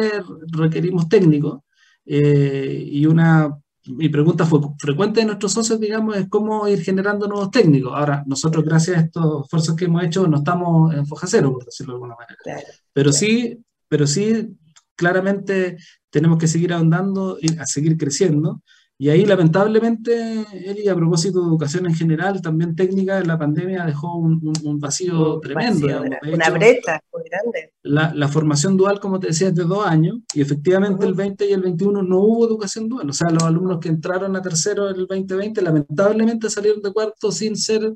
[0.51, 1.61] requerimos técnicos
[2.05, 7.27] eh, y una mi pregunta fue frecuente de nuestros socios, digamos, es cómo ir generando
[7.27, 7.93] nuevos técnicos.
[7.95, 11.65] Ahora, nosotros, gracias a estos esfuerzos que hemos hecho, no estamos en foja cero, por
[11.65, 12.67] decirlo de alguna manera.
[12.91, 14.57] pero sí, pero sí
[14.95, 15.77] claramente
[16.09, 18.61] tenemos que seguir ahondando y a seguir creciendo.
[18.97, 24.15] Y ahí, lamentablemente, y a propósito de educación en general, también técnica, la pandemia dejó
[24.15, 25.85] un, vacío tremendo.
[26.01, 27.73] una, brecha muy grande.
[27.83, 31.45] La, la, formación dual, como te decía, es de dos años, y efectivamente el 20
[31.45, 33.09] y el 21 no hubo educación dual.
[33.09, 37.33] O sea, los alumnos que entraron a tercero en el 2020, lamentablemente salieron de cuarto
[37.33, 37.95] sin ser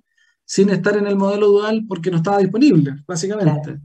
[0.49, 3.79] sin estar en el modelo dual porque no estaba disponible, básicamente.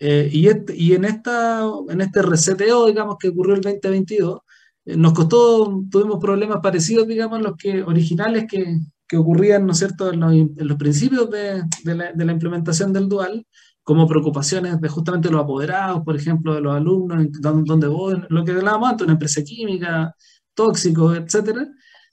[0.00, 4.40] Eh, y, y en, esta, en este reseteo, digamos, que ocurrió el 2022,
[4.84, 9.78] eh, nos costó, tuvimos problemas parecidos, digamos, los que originales que, que ocurrían, ¿no es
[9.78, 13.46] cierto?, en los, en principios de, de, la, implementación del dual,
[13.82, 18.44] como preocupaciones de justamente los apoderados, por ejemplo, de los alumnos, donde, donde voy, lo
[18.44, 20.14] que hablábamos antes, una empresa química,
[20.54, 21.68] tóxicos, etcétera,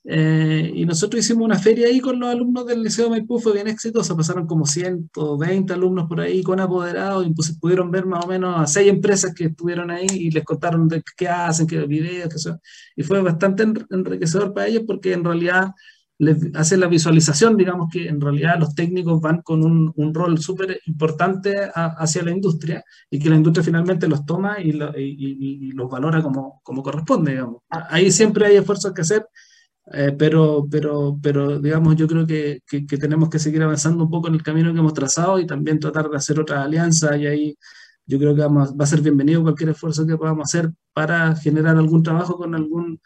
[0.05, 3.67] Eh, y nosotros hicimos una feria ahí con los alumnos del Liceo Maipú, fue bien
[3.69, 8.27] exitosa, pasaron como 120 alumnos por ahí con apoderados, y pues pudieron ver más o
[8.27, 12.29] menos a seis empresas que estuvieron ahí y les contaron de qué hacen, qué videos,
[12.33, 12.59] qué son.
[12.95, 15.71] Y fue bastante enriquecedor para ellos porque en realidad
[16.19, 20.37] les hace la visualización, digamos que en realidad los técnicos van con un, un rol
[20.39, 25.71] súper importante hacia la industria y que la industria finalmente los toma y, y, y,
[25.71, 27.63] los valora como, como corresponde, digamos.
[27.69, 27.87] Ah.
[27.89, 29.25] Ahí siempre hay esfuerzos que hacer
[29.91, 34.29] eh, pero, pero, pero, digamos, yo creo que, que, tenemos que seguir avanzando un poco
[34.29, 37.57] en el camino que hemos trazado y también tratar de hacer otras alianzas y ahí
[38.05, 41.77] yo creo que vamos, va a ser bienvenido cualquier esfuerzo que podamos hacer para generar
[41.77, 43.01] algún trabajo con algún,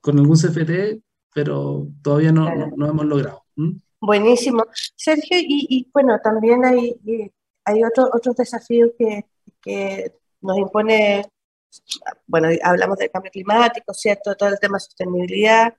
[0.00, 1.02] con algún CFT,
[1.34, 3.44] pero todavía no, no, hemos logrado.
[4.00, 4.64] Buenísimo.
[4.96, 6.94] Sergio, y, y, bueno, también hay,
[7.64, 9.24] hay otro, otros desafíos que,
[9.60, 11.26] que nos impone,
[12.26, 14.36] bueno, hablamos del cambio climático, ¿cierto?
[14.36, 15.74] Todo el tema de sostenibilidad,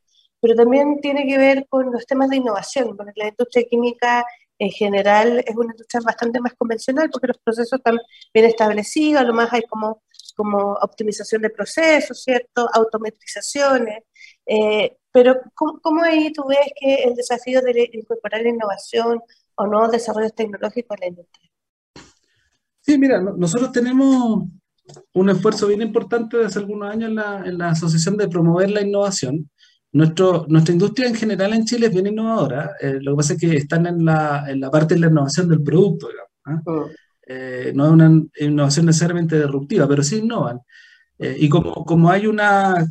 [0.45, 4.23] pero también tiene que ver con los temas de innovación, porque la industria química
[4.59, 7.97] en general es una industria bastante más convencional porque los procesos están
[8.31, 10.03] bien establecidos, a lo más hay como,
[10.35, 12.69] como optimización de procesos, ¿cierto?
[12.71, 14.03] Autometrizaciones.
[14.45, 19.19] Eh, pero ¿cómo, ahí tú ves que el desafío de incorporar la innovación
[19.55, 21.51] o nuevos desarrollos tecnológicos en la industria?
[22.81, 24.43] Sí, mira, nosotros tenemos
[25.11, 28.83] un esfuerzo bien importante desde algunos años en la, en la Asociación de promover la
[28.83, 29.49] innovación
[29.95, 32.71] nuestra industria en general en Chile es bien innovadora.
[32.81, 35.47] Eh, lo que pasa es que están en la, en la parte de la innovación
[35.47, 36.63] del producto, digamos.
[36.65, 36.91] Mm.
[37.27, 40.59] Eh, no es una innovación necesariamente disruptiva, pero sí innovan.
[41.17, 42.85] Eh, y como, como hay una,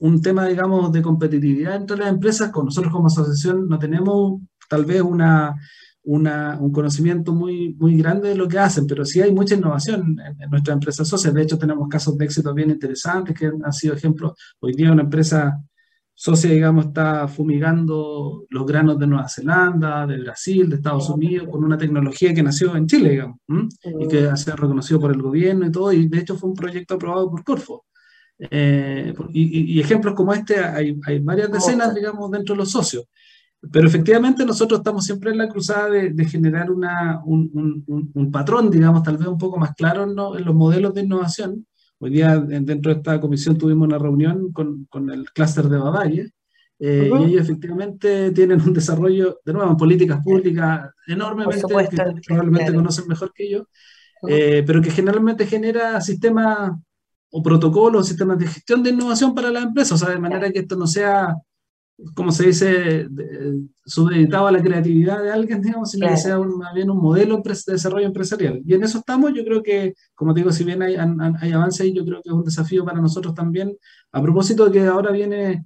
[0.00, 4.84] un tema, digamos, de competitividad entre las empresas, con nosotros como asociación no tenemos tal
[4.84, 5.54] vez una,
[6.02, 10.18] una, un conocimiento muy, muy grande de lo que hacen, pero sí hay mucha innovación
[10.18, 11.36] en, en nuestras empresas sociales.
[11.36, 14.32] De hecho, tenemos casos de éxito bien interesantes que han sido ejemplos.
[14.58, 15.62] Hoy día una empresa
[16.22, 21.64] Socia, digamos, está fumigando los granos de Nueva Zelanda, de Brasil, de Estados Unidos, con
[21.64, 23.38] una tecnología que nació en Chile, digamos,
[23.98, 26.54] y que ha sido reconocido por el gobierno y todo, y de hecho fue un
[26.54, 27.86] proyecto aprobado por Corfo.
[28.38, 33.06] Eh, y, ejemplos como este hay, hay, varias decenas, digamos, dentro de los socios.
[33.72, 37.50] Pero efectivamente nosotros estamos siempre en la cruzada de, de generar una, un,
[37.86, 41.66] un, un, patrón, digamos, tal vez un poco más claro en los modelos de innovación,
[42.02, 46.26] Hoy día dentro de esta comisión tuvimos una reunión con, con el clúster de Bavaria
[46.78, 51.60] eh, y ellos efectivamente tienen un desarrollo, de nuevo, en políticas públicas enormemente,
[51.90, 53.68] que probablemente conocen mejor que yo,
[54.26, 56.72] eh, pero que generalmente genera sistemas
[57.30, 60.60] o protocolos, sistemas de gestión de innovación para las empresas, o sea, de manera que
[60.60, 61.36] esto no sea
[62.14, 63.08] como se dice,
[63.84, 67.72] subeditado a la creatividad de alguien, digamos, sino que sea más bien un modelo de
[67.72, 68.60] desarrollo empresarial.
[68.64, 71.92] Y en eso estamos, yo creo que, como te digo, si bien hay, hay avances
[71.92, 73.76] yo creo que es un desafío para nosotros también,
[74.12, 75.64] a propósito de que ahora viene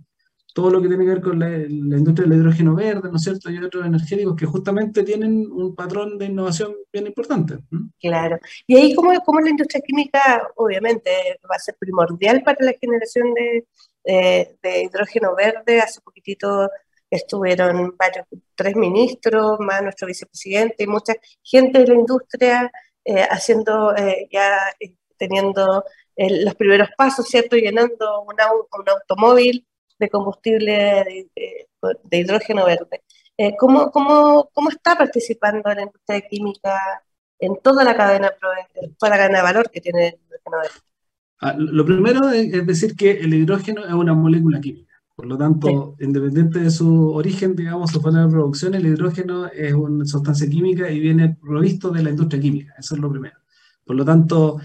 [0.54, 3.50] todo lo que tiene que ver con la, industria del hidrógeno verde, ¿no es cierto?
[3.50, 7.58] Y otros energéticos que justamente tienen un patrón de innovación bien importante.
[8.00, 8.38] Claro.
[8.68, 11.10] Y ahí, como, como la industria química, obviamente,
[11.50, 13.66] va a ser primordial para la generación de,
[14.04, 15.80] de, hidrógeno verde.
[15.80, 16.68] Hace poquitito
[17.10, 22.70] estuvieron varios, tres ministros, más nuestro vicepresidente y mucha gente de la industria
[23.04, 25.84] eh, haciendo eh, ya, eh, teniendo
[26.16, 27.56] los primeros pasos, ¿cierto?
[27.56, 29.66] Llenando un, un automóvil
[29.98, 33.02] de combustible de, hidrógeno verde.
[33.58, 37.04] ¿cómo, cómo, cómo, está participando la industria química
[37.38, 38.32] en toda la cadena,
[38.98, 40.93] toda la cadena de valor que tiene el hidrógeno verde?
[41.46, 44.94] Ah, lo primero es decir que el hidrógeno es una molécula química.
[45.14, 49.74] Por lo tanto, independiente de su origen, digamos, su forma de producción, el hidrógeno es
[49.74, 52.74] una sustancia química y viene provisto de la industria química.
[52.78, 53.36] Eso es lo primero.
[53.84, 54.58] Por lo tanto,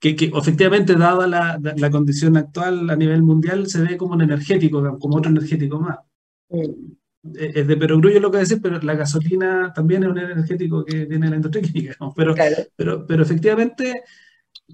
[0.00, 4.98] que, efectivamente, dada la, la, condición actual a nivel mundial, se ve como un energético,
[4.98, 5.98] como otro energético más.
[7.34, 11.26] Es de perogrullo lo que decir, pero la gasolina también es un energético que viene
[11.26, 11.96] de la industria química.
[12.16, 12.34] Pero,
[12.74, 14.02] pero, pero efectivamente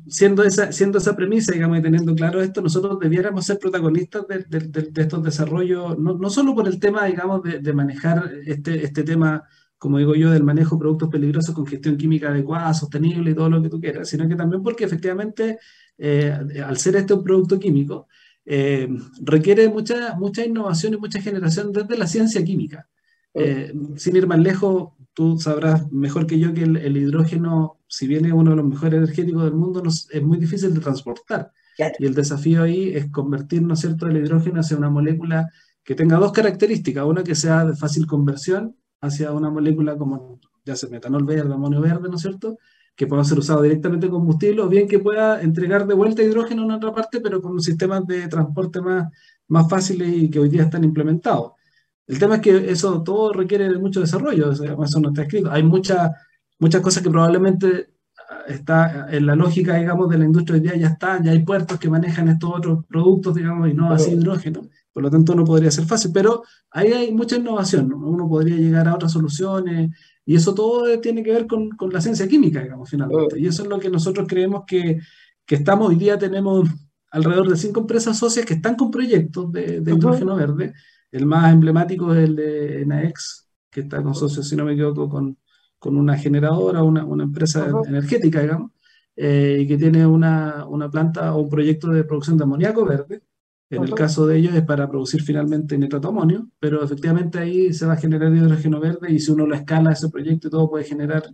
[0.09, 4.45] siendo esa, siendo esa premisa, digamos, y teniendo claro esto, nosotros debiéramos ser protagonistas de,
[4.49, 9.45] de, estos desarrollos, no, no, solo por el tema, digamos, de, manejar este, este tema,
[9.79, 13.51] como digo yo, del manejo de productos peligrosos con gestión química adecuada, sostenible y todo
[13.51, 15.59] lo que tú quieras, sino que también porque efectivamente,
[15.99, 18.09] eh, al ser este un producto químico,
[18.45, 18.89] eh,
[19.21, 22.89] requiere mucha, mucha innovación y mucha generación desde la ciencia química.
[23.35, 28.25] Eh, sin ir más lejos, tú sabrás mejor que yo que el, hidrógeno, si bien
[28.25, 31.53] es uno de los mejores energéticos del mundo, es muy difícil de transportar.
[31.99, 35.51] Y el desafío ahí es convertir, ¿no es cierto?, el hidrógeno hacia una molécula
[35.85, 37.05] que tenga dos características.
[37.05, 41.83] Una que sea de fácil conversión hacia una molécula como, ya sea metanol verde, amonio
[41.83, 42.57] verde, ¿no es cierto?,
[42.97, 46.65] que pueda ser usado directamente en combustible, o bien que pueda entregar de vuelta hidrógeno
[46.65, 49.13] en otra parte, pero con un sistema de transporte más,
[49.49, 51.53] más fáciles y que hoy día están implementados.
[52.07, 55.51] El tema es que eso todo requiere de mucho desarrollo, eso no está escrito.
[55.51, 56.11] Hay muchas
[56.63, 57.89] muchas cosas que probablemente
[58.31, 61.41] ah, está en la lógica, digamos, de la industria hoy día ya está, ya hay
[61.41, 64.63] puertos que manejan estos otros productos, digamos, y no así hidrógeno.
[64.93, 68.87] Por lo tanto, no podría ser fácil, pero ahí hay mucha innovación, uno podría llegar
[68.87, 69.91] a otras soluciones,
[70.25, 73.41] y eso todo tiene que ver con, con la ciencia química, digamos, finalmente.
[73.41, 75.01] Y eso es lo que nosotros creemos que,
[75.45, 76.69] que estamos, hoy día tenemos
[77.11, 80.75] alrededor de cinco empresas socias que están con proyectos de, de hidrógeno verde.
[81.11, 85.09] El más emblemático es el de NAEX, que está con socios, si no me equivoco,
[85.09, 85.37] con,
[85.83, 88.71] con una generadora, una, una empresa energética, digamos,
[89.17, 93.23] eh, y que tiene una, una, planta o un proyecto de producción de amoníaco verde.
[93.69, 97.85] En el caso de ellos es para producir finalmente nitrato amonio, pero efectivamente ahí se
[97.85, 100.85] va a generar hidrógeno verde y si uno lo escala ese proyecto y todo puede
[100.85, 101.25] generar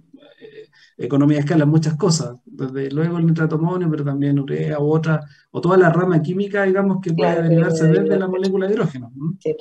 [0.40, 4.80] eh, economía de escala en muchas cosas, desde luego el nitrato amonio, pero también urea
[4.80, 5.20] u otra,
[5.51, 9.12] o toda la rama química, digamos, que puede derivarse desde la molécula de hidrógeno.
[9.40, 9.55] Sí.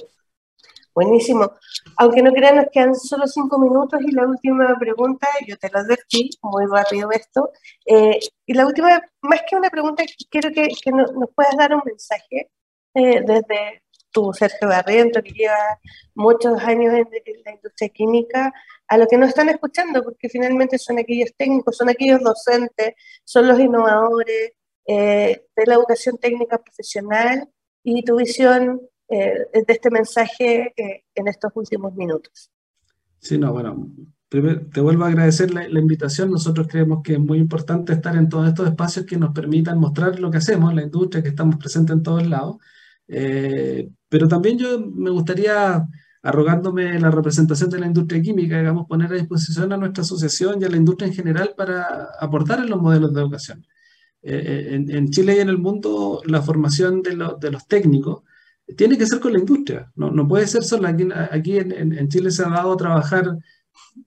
[0.97, 1.51] Buenísimo.
[1.97, 5.77] Aunque no crean, nos quedan solo cinco minutos y la última pregunta, yo te lo
[5.77, 7.51] advertí, muy rápido esto.
[7.85, 8.17] Eh,
[8.47, 12.49] y la última, más que una pregunta, quiero que, que nos puedas dar un mensaje
[12.95, 15.79] eh, desde tu Sergio Barriento, que lleva
[16.15, 17.07] muchos años en,
[17.45, 18.51] la industria química,
[18.87, 23.47] a lo que nos están escuchando, porque finalmente son aquellos técnicos, son aquellos docentes, son
[23.47, 24.53] los innovadores
[24.87, 27.47] eh, de la educación técnica profesional
[27.83, 30.73] y tu visión eh, de este mensaje
[31.15, 32.51] en estos últimos minutos.
[33.19, 33.89] Sí, no, bueno,
[34.29, 36.31] primero te vuelvo a agradecer la, la, invitación.
[36.31, 40.19] Nosotros creemos que es muy importante estar en todos estos espacios que nos permitan mostrar
[40.19, 42.57] lo que hacemos, la industria, que estamos presentes en todos lados.
[43.07, 45.85] Eh, pero también yo me gustaría,
[46.21, 50.65] arrogándome la representación de la industria química, digamos, poner a disposición a nuestra asociación y
[50.65, 53.65] a la industria en general para aportar en los modelos de educación.
[54.21, 58.23] Eh, en, en, Chile y en el mundo, la formación de, de, los técnicos
[58.75, 62.43] tiene que ser con la industria, no, no puede ser solo aquí, en, Chile se
[62.43, 63.37] ha dado a trabajar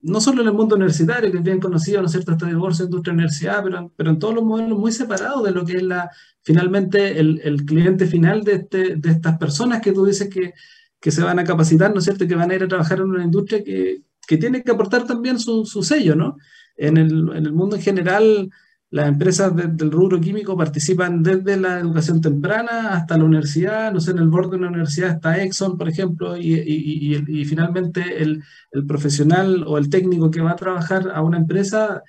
[0.01, 2.85] no solo en el mundo universitario, que es bien conocido, ¿no es cierto?, este divorcio
[2.85, 6.09] industria-universidad, pero, pero en todos los modelos muy separados de lo que es la,
[6.43, 10.53] finalmente el, cliente final de, este, de estas personas que tú dices que,
[10.99, 13.09] que se van a capacitar, ¿no es cierto?, que van a ir a trabajar en
[13.09, 16.37] una industria que, que tiene que aportar también su, sello, ¿no?
[16.77, 18.49] En el mundo en general,
[18.91, 24.11] las empresas del rubro químico participan desde la educación temprana hasta la universidad, no sé,
[24.11, 28.43] en el borde de una universidad está Exxon, por ejemplo, y, y, y, finalmente el,
[28.71, 32.03] el, profesional o el técnico que va a trabajar a una empresa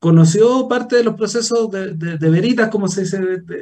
[0.00, 3.20] conoció parte de los procesos de, de, veritas, como se dice,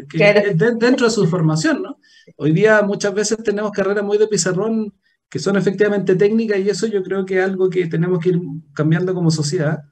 [0.09, 1.99] que dentro de su formación, ¿no?
[2.39, 4.95] Hoy día muchas veces tenemos carreras muy de pizarrón
[5.29, 8.41] que son efectivamente técnicas y eso yo creo que es algo que tenemos que ir
[8.73, 9.83] cambiando como sociedad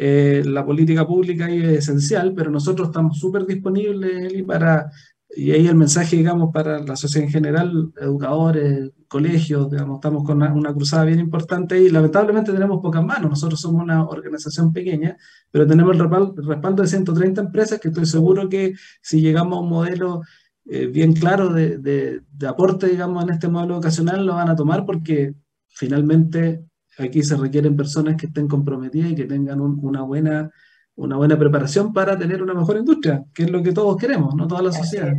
[0.00, 4.92] eh, la política pública es esencial, pero nosotros estamos súper disponibles y para,
[5.28, 10.40] y ahí el mensaje, digamos, para la sociedad en general, educadores, colegios, digamos, estamos con
[10.40, 13.28] una, cruzada bien importante y lamentablemente tenemos pocas manos.
[13.28, 15.16] Nosotros somos una organización pequeña,
[15.50, 16.00] pero tenemos el
[16.46, 20.22] respaldo, de 130 empresas que estoy seguro que si llegamos a un modelo
[20.66, 24.54] eh, bien claro de, de, de aporte, digamos, en este modelo educacional, lo van a
[24.54, 25.34] tomar porque
[25.66, 26.68] finalmente
[26.98, 30.50] Aquí se requieren personas que estén comprometidas y que tengan una, buena,
[30.96, 34.48] una buena preparación para tener una mejor industria, que es lo que todos queremos, no
[34.48, 35.14] toda la sociedad.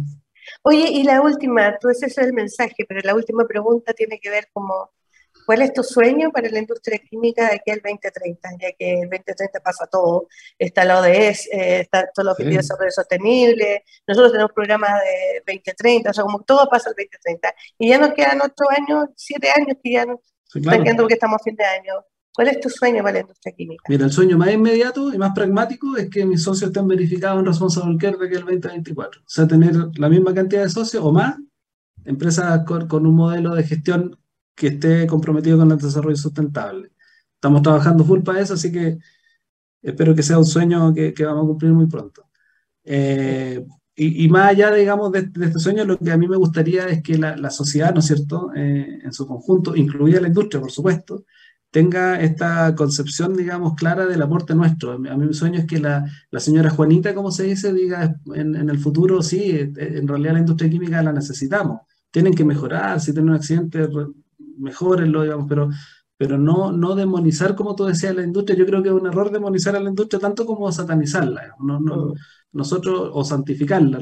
[0.63, 4.30] Oye, y la última, tú ese es el mensaje, pero la última pregunta tiene que
[4.30, 4.91] ver como,
[5.45, 8.49] ¿cuál es tu sueño para la industria química de aquí al 2030?
[8.59, 10.27] Ya que el 2030 pasa todo,
[10.57, 12.49] está la ODS, eh, está todo lo que sí.
[12.49, 17.53] de desarrollo sostenible, nosotros tenemos programas de 2030, o sea, como todo pasa al 2030,
[17.77, 21.08] y ya nos quedan ocho años, siete años que ya no, Sí, claro.
[21.08, 21.93] que estamos a fin de año.
[22.34, 23.84] ¿Cuál es tu sueño para la industria química?
[23.88, 27.45] Mira, el sueño más inmediato y más pragmático es que mis socios estén verificados en
[27.45, 29.22] Responsible Care de que el 2024.
[29.22, 31.36] O sea, tener la misma cantidad de socios o más,
[32.06, 34.18] empresas con, con un modelo de gestión
[34.56, 36.91] que esté comprometido con el desarrollo sustentable.
[37.36, 38.97] Estamos trabajando full para eso, así que
[39.82, 42.30] espero que sea un sueño que, que vamos a cumplir muy pronto.
[42.84, 43.66] Eh,
[44.00, 46.88] y, y, más allá, digamos, de, de, este sueño, lo que a mí me gustaría
[46.88, 50.62] es que la, la sociedad, ¿no es cierto?, eh, en su conjunto, incluida la industria,
[50.62, 51.26] por supuesto,
[51.70, 54.93] tenga esta concepción, digamos, clara del aporte nuestro.
[54.93, 58.56] A mí mi sueño es que la, la señora Juanita, como se dice, diga en,
[58.56, 61.82] en, el futuro, sí, eh, en realidad la industria química la necesitamos.
[62.10, 63.86] Tienen que mejorar, si tienen un accidente,
[64.58, 65.70] mejorenlo, digamos, pero,
[66.18, 68.58] pero no, no demonizar, como tú decías, la industria.
[68.58, 71.56] Yo creo que es un error demonizar a la industria tanto como satanizarla.
[71.60, 72.14] No, no,
[72.52, 74.00] nosotros, o santificarla.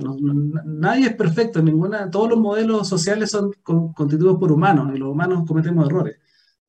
[0.65, 5.09] Nadie es perfecto, ninguna, todos los modelos sociales son con, constituidos por humanos y los
[5.09, 6.17] humanos cometemos errores.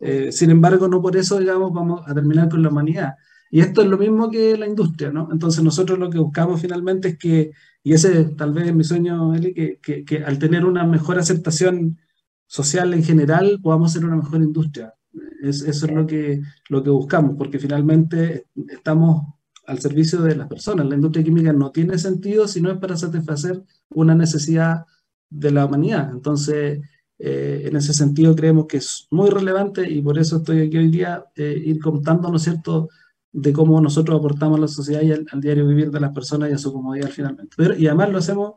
[0.00, 3.14] Eh, sin embargo, no por eso, digamos, vamos a terminar con la humanidad.
[3.50, 5.28] Y esto es lo mismo que la industria, ¿no?
[5.32, 7.52] Entonces nosotros lo que buscamos finalmente es que
[7.82, 11.18] Y ese tal vez es mi sueño, Eli, que, que, que, al tener una mejor
[11.18, 11.98] aceptación
[12.46, 14.94] social en general podamos ser una mejor industria.
[15.42, 19.37] Es, eso es lo que, lo que buscamos, porque finalmente estamos
[19.68, 20.86] al servicio de las personas.
[20.86, 24.86] La industria química no tiene sentido si no es para satisfacer una necesidad
[25.28, 26.10] de la humanidad.
[26.10, 26.80] Entonces,
[27.18, 30.88] eh, en ese sentido creemos que es muy relevante y por eso estoy aquí hoy
[30.88, 32.88] día, eh, ir contando, ¿no es cierto?,
[33.30, 36.54] de cómo nosotros aportamos a la sociedad y al, diario vivir de las personas y
[36.54, 37.54] a su comodidad finalmente.
[37.76, 38.54] y además lo hacemos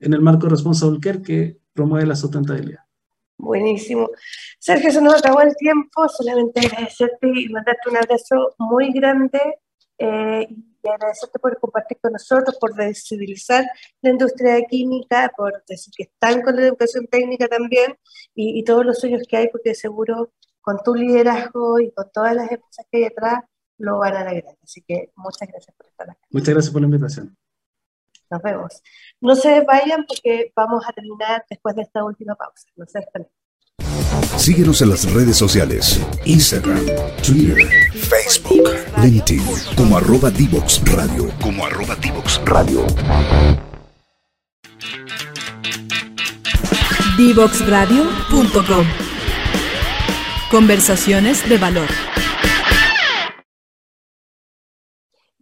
[0.00, 2.80] en el marco Responsible Care que promueve la sustentabilidad.
[3.36, 4.10] Buenísimo.
[4.58, 9.40] Sergio, se nos acabó el tiempo, solamente agradecerte y mandarte un abrazo muy grande
[9.98, 13.64] eh, y agradecerte por compartir con nosotros, por visibilizar
[14.00, 17.96] la industria química, por decir que están con la educación técnica también
[18.34, 22.34] y, y todos los sueños que hay, porque seguro con tu liderazgo y con todas
[22.34, 23.44] las empresas que hay detrás
[23.78, 24.56] lo van a lograr.
[24.62, 26.20] Así que muchas gracias por estar acá.
[26.30, 27.36] Muchas gracias por la invitación.
[28.30, 28.82] Nos vemos.
[29.20, 32.68] No se vayan porque vamos a terminar después de esta última pausa.
[32.76, 32.98] No se
[34.38, 36.86] Síguenos en las redes sociales, Instagram,
[37.26, 38.70] Twitter, Facebook,
[39.02, 39.42] LinkedIn,
[39.76, 42.86] como arroba Divox Radio, como arroba Divox Radio.
[47.18, 48.86] Divoxradio.com
[50.52, 51.88] Conversaciones de valor.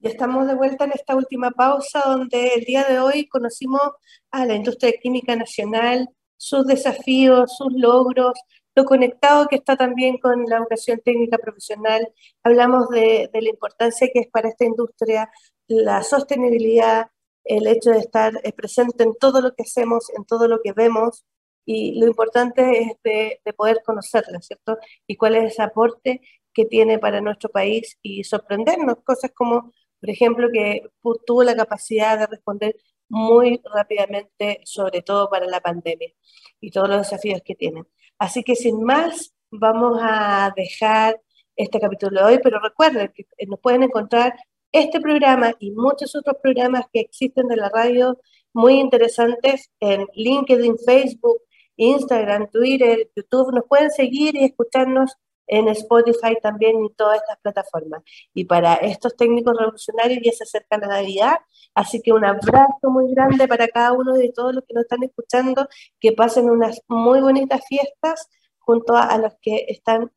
[0.02, 3.82] estamos de vuelta en esta última pausa donde el día de hoy conocimos
[4.30, 8.38] a la industria química nacional, sus desafíos, sus logros,
[8.76, 12.08] lo conectado que está también con la educación técnica profesional.
[12.44, 15.30] Hablamos de, de la importancia que es para esta industria
[15.66, 17.08] la sostenibilidad,
[17.44, 20.72] el hecho de estar eh, presente en todo lo que hacemos, en todo lo que
[20.72, 21.24] vemos,
[21.64, 24.78] y lo importante es de, de, poder conocerla, ¿cierto?
[25.06, 26.20] Y cuál es ese aporte
[26.54, 30.82] que tiene para nuestro país y sorprendernos, cosas como por ejemplo, que
[31.26, 32.76] tuvo la capacidad de responder
[33.08, 36.12] muy rápidamente, sobre todo para la pandemia
[36.60, 37.86] y todos los desafíos que tienen.
[38.18, 41.20] Así que sin más, vamos a dejar
[41.54, 44.34] este capítulo de hoy, pero recuerden que nos pueden encontrar
[44.72, 48.18] este programa y muchos otros programas que existen de la radio
[48.52, 51.42] muy interesantes en LinkedIn, Facebook,
[51.76, 53.54] Instagram, Twitter, YouTube.
[53.54, 58.02] Nos pueden seguir y escucharnos en Spotify también y todas estas plataformas.
[58.34, 61.36] Y para estos técnicos revolucionarios ya se acerca la Navidad,
[61.74, 65.02] así que un abrazo muy grande para cada uno de todos los que nos están
[65.02, 65.68] escuchando,
[66.00, 68.28] que pasen unas muy bonitas fiestas
[68.58, 70.10] junto a, los que están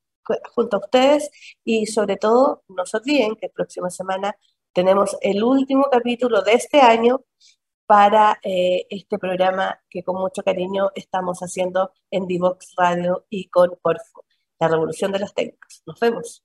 [0.53, 1.29] junto a ustedes
[1.63, 4.35] y sobre todo no se olviden que la próxima semana
[4.73, 7.21] tenemos el último capítulo de este año
[7.87, 13.75] para eh, este programa que con mucho cariño estamos haciendo en Divox Radio y con
[13.81, 14.25] Corfo
[14.59, 15.81] la revolución de las técnicas.
[15.85, 16.43] Nos vemos.